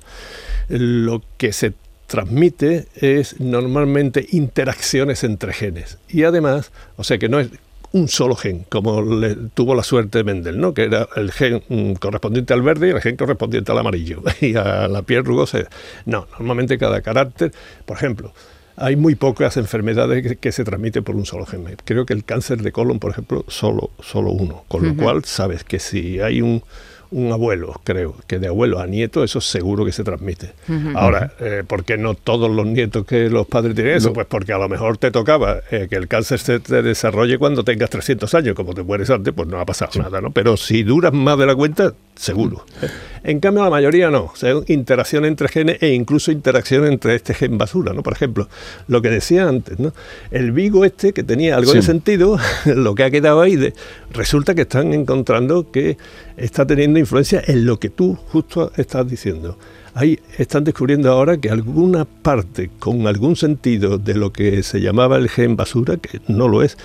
lo 0.68 1.22
que 1.36 1.52
se 1.52 1.72
transmite 2.06 2.88
es 2.96 3.38
normalmente 3.40 4.26
interacciones 4.30 5.22
entre 5.22 5.52
genes. 5.52 5.98
Y 6.08 6.24
además, 6.24 6.72
o 6.96 7.04
sea 7.04 7.18
que 7.18 7.28
no 7.28 7.38
es 7.38 7.50
un 7.92 8.08
solo 8.08 8.36
gen, 8.36 8.64
como 8.68 9.02
le 9.02 9.36
tuvo 9.54 9.74
la 9.74 9.82
suerte 9.82 10.18
de 10.18 10.24
Mendel, 10.24 10.60
¿no? 10.60 10.74
que 10.74 10.84
era 10.84 11.08
el 11.16 11.32
gen 11.32 11.62
mm, 11.68 11.94
correspondiente 11.94 12.52
al 12.52 12.62
verde 12.62 12.88
y 12.88 12.90
el 12.90 13.00
gen 13.00 13.16
correspondiente 13.16 13.72
al 13.72 13.78
amarillo, 13.78 14.22
y 14.40 14.54
a 14.56 14.88
la 14.88 15.02
piel 15.02 15.24
rugosa. 15.24 15.58
No, 16.04 16.26
normalmente 16.32 16.78
cada 16.78 17.00
carácter, 17.00 17.52
por 17.84 17.96
ejemplo, 17.96 18.32
hay 18.80 18.96
muy 18.96 19.14
pocas 19.14 19.56
enfermedades 19.56 20.26
que, 20.26 20.36
que 20.36 20.52
se 20.52 20.64
transmiten 20.64 21.04
por 21.04 21.14
un 21.14 21.26
solo 21.26 21.46
gen. 21.46 21.64
Creo 21.84 22.06
que 22.06 22.14
el 22.14 22.24
cáncer 22.24 22.62
de 22.62 22.72
colon, 22.72 22.98
por 22.98 23.12
ejemplo, 23.12 23.44
solo, 23.46 23.90
solo 24.00 24.30
uno. 24.30 24.64
Con 24.68 24.86
lo 24.86 24.96
cual, 24.96 25.24
sabes 25.24 25.64
que 25.64 25.78
si 25.78 26.20
hay 26.20 26.40
un, 26.40 26.62
un 27.10 27.32
abuelo, 27.32 27.80
creo, 27.84 28.16
que 28.26 28.38
de 28.38 28.48
abuelo 28.48 28.80
a 28.80 28.86
nieto, 28.86 29.24
eso 29.24 29.40
seguro 29.40 29.84
que 29.84 29.92
se 29.92 30.04
transmite. 30.04 30.52
Ahora, 30.94 31.32
eh, 31.40 31.64
¿por 31.66 31.84
qué 31.84 31.98
no 31.98 32.14
todos 32.14 32.50
los 32.50 32.66
nietos 32.66 33.04
que 33.04 33.28
los 33.28 33.46
padres 33.46 33.74
tienen 33.74 33.96
eso? 33.96 34.12
Pues 34.12 34.26
porque 34.26 34.52
a 34.52 34.58
lo 34.58 34.68
mejor 34.68 34.96
te 34.96 35.10
tocaba 35.10 35.60
eh, 35.70 35.86
que 35.90 35.96
el 35.96 36.08
cáncer 36.08 36.38
se 36.38 36.60
te 36.60 36.82
desarrolle 36.82 37.38
cuando 37.38 37.64
tengas 37.64 37.90
300 37.90 38.32
años, 38.34 38.54
como 38.54 38.74
te 38.74 38.82
mueres 38.82 39.10
antes, 39.10 39.34
pues 39.34 39.48
no 39.48 39.60
ha 39.60 39.66
pasado 39.66 39.90
nada, 40.00 40.20
¿no? 40.20 40.30
Pero 40.30 40.56
si 40.56 40.82
duras 40.84 41.12
más 41.12 41.36
de 41.38 41.46
la 41.46 41.54
cuenta, 41.54 41.92
seguro. 42.20 42.64
En 43.22 43.38
cambio, 43.38 43.62
la 43.62 43.68
mayoría 43.68 44.10
no. 44.10 44.30
O 44.32 44.34
sea, 44.34 44.54
interacción 44.68 45.26
entre 45.26 45.46
genes 45.48 45.76
e 45.82 45.92
incluso 45.92 46.32
interacción 46.32 46.86
entre 46.86 47.14
este 47.14 47.34
gen 47.34 47.58
basura, 47.58 47.92
¿no? 47.92 48.02
Por 48.02 48.14
ejemplo, 48.14 48.48
lo 48.88 49.02
que 49.02 49.10
decía 49.10 49.46
antes, 49.46 49.78
¿no? 49.78 49.92
El 50.30 50.52
Vigo 50.52 50.86
este, 50.86 51.12
que 51.12 51.22
tenía 51.22 51.56
algo 51.56 51.74
de 51.74 51.82
sentido, 51.82 52.38
lo 52.64 52.94
que 52.94 53.04
ha 53.04 53.10
quedado 53.10 53.42
ahí, 53.42 53.56
de, 53.56 53.74
resulta 54.10 54.54
que 54.54 54.62
están 54.62 54.94
encontrando 54.94 55.70
que 55.70 55.98
está 56.38 56.66
teniendo 56.66 56.98
influencia 56.98 57.42
en 57.46 57.66
lo 57.66 57.78
que 57.78 57.90
tú 57.90 58.16
justo 58.28 58.72
estás 58.78 59.06
diciendo. 59.06 59.58
Ahí 59.92 60.18
están 60.38 60.64
descubriendo 60.64 61.10
ahora 61.10 61.36
que 61.36 61.50
alguna 61.50 62.06
parte 62.06 62.70
con 62.78 63.06
algún 63.06 63.36
sentido 63.36 63.98
de 63.98 64.14
lo 64.14 64.32
que 64.32 64.62
se 64.62 64.80
llamaba 64.80 65.18
el 65.18 65.28
gen 65.28 65.56
basura, 65.56 65.98
que 65.98 66.22
no 66.26 66.48
lo 66.48 66.62
es, 66.62 66.78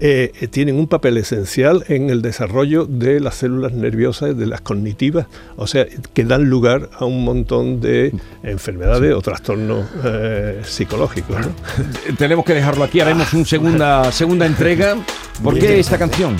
eh, 0.00 0.48
tienen 0.50 0.76
un 0.76 0.86
papel 0.86 1.18
esencial 1.18 1.84
en 1.88 2.08
el 2.08 2.22
desarrollo 2.22 2.86
de 2.86 3.20
las 3.20 3.36
células 3.36 3.72
nerviosas, 3.72 4.36
de 4.36 4.46
las 4.46 4.62
cognitivas, 4.62 5.26
o 5.56 5.66
sea, 5.66 5.86
que 6.14 6.24
dan 6.24 6.48
lugar 6.48 6.88
a 6.98 7.04
un 7.04 7.22
montón 7.22 7.80
de 7.80 8.12
enfermedades 8.42 9.14
o 9.14 9.20
trastornos 9.20 9.86
eh, 10.04 10.62
psicológicos. 10.64 11.36
¿no? 11.38 11.52
Tenemos 12.16 12.44
que 12.44 12.54
dejarlo 12.54 12.84
aquí, 12.84 13.00
haremos 13.00 13.32
una 13.34 13.44
segunda, 13.44 14.12
segunda 14.12 14.46
entrega. 14.46 14.96
¿Por 15.42 15.58
qué 15.58 15.78
esta 15.78 15.98
canción? 15.98 16.36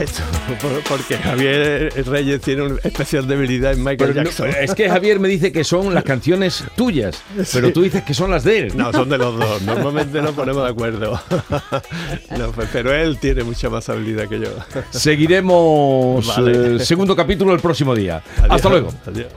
Esto, 0.00 0.22
porque 0.88 1.16
Javier 1.16 1.92
Reyes 2.06 2.40
tiene 2.40 2.62
una 2.62 2.76
especial 2.82 3.28
debilidad 3.28 3.72
en 3.72 3.78
Michael 3.84 4.10
Pero 4.12 4.14
no, 4.14 4.22
Jackson. 4.24 4.48
es 4.60 4.74
que 4.74 4.88
Javier 4.88 5.20
me 5.20 5.28
dice 5.28 5.52
que 5.52 5.62
son 5.62 5.94
las 5.94 6.02
canciones 6.02 6.64
tuyas, 6.76 7.22
pero 7.52 7.72
tú 7.72 7.82
dices 7.82 8.02
que 8.02 8.12
son 8.12 8.30
las 8.32 8.42
de 8.42 8.58
él. 8.58 8.76
No, 8.76 8.92
son 8.92 9.08
de 9.08 9.18
los 9.18 9.38
dos. 9.38 9.62
Normalmente 9.62 10.20
nos 10.20 10.32
ponemos 10.32 10.62
de 10.64 10.70
acuerdo. 10.70 11.20
No, 12.36 12.50
pues, 12.50 12.68
pero 12.72 12.92
él 12.92 13.18
tiene 13.18 13.44
mucha 13.44 13.70
más 13.70 13.88
habilidad 13.88 14.28
que 14.28 14.40
yo. 14.40 14.48
Seguiremos 14.90 16.26
Vale. 16.26 16.76
eh, 16.76 16.78
segundo 16.80 17.14
capítulo 17.14 17.52
el 17.54 17.60
próximo 17.60 17.94
día. 17.94 18.22
Adiós. 18.38 18.50
Hasta 18.50 18.68
luego. 18.68 18.92
Adiós. 19.06 19.28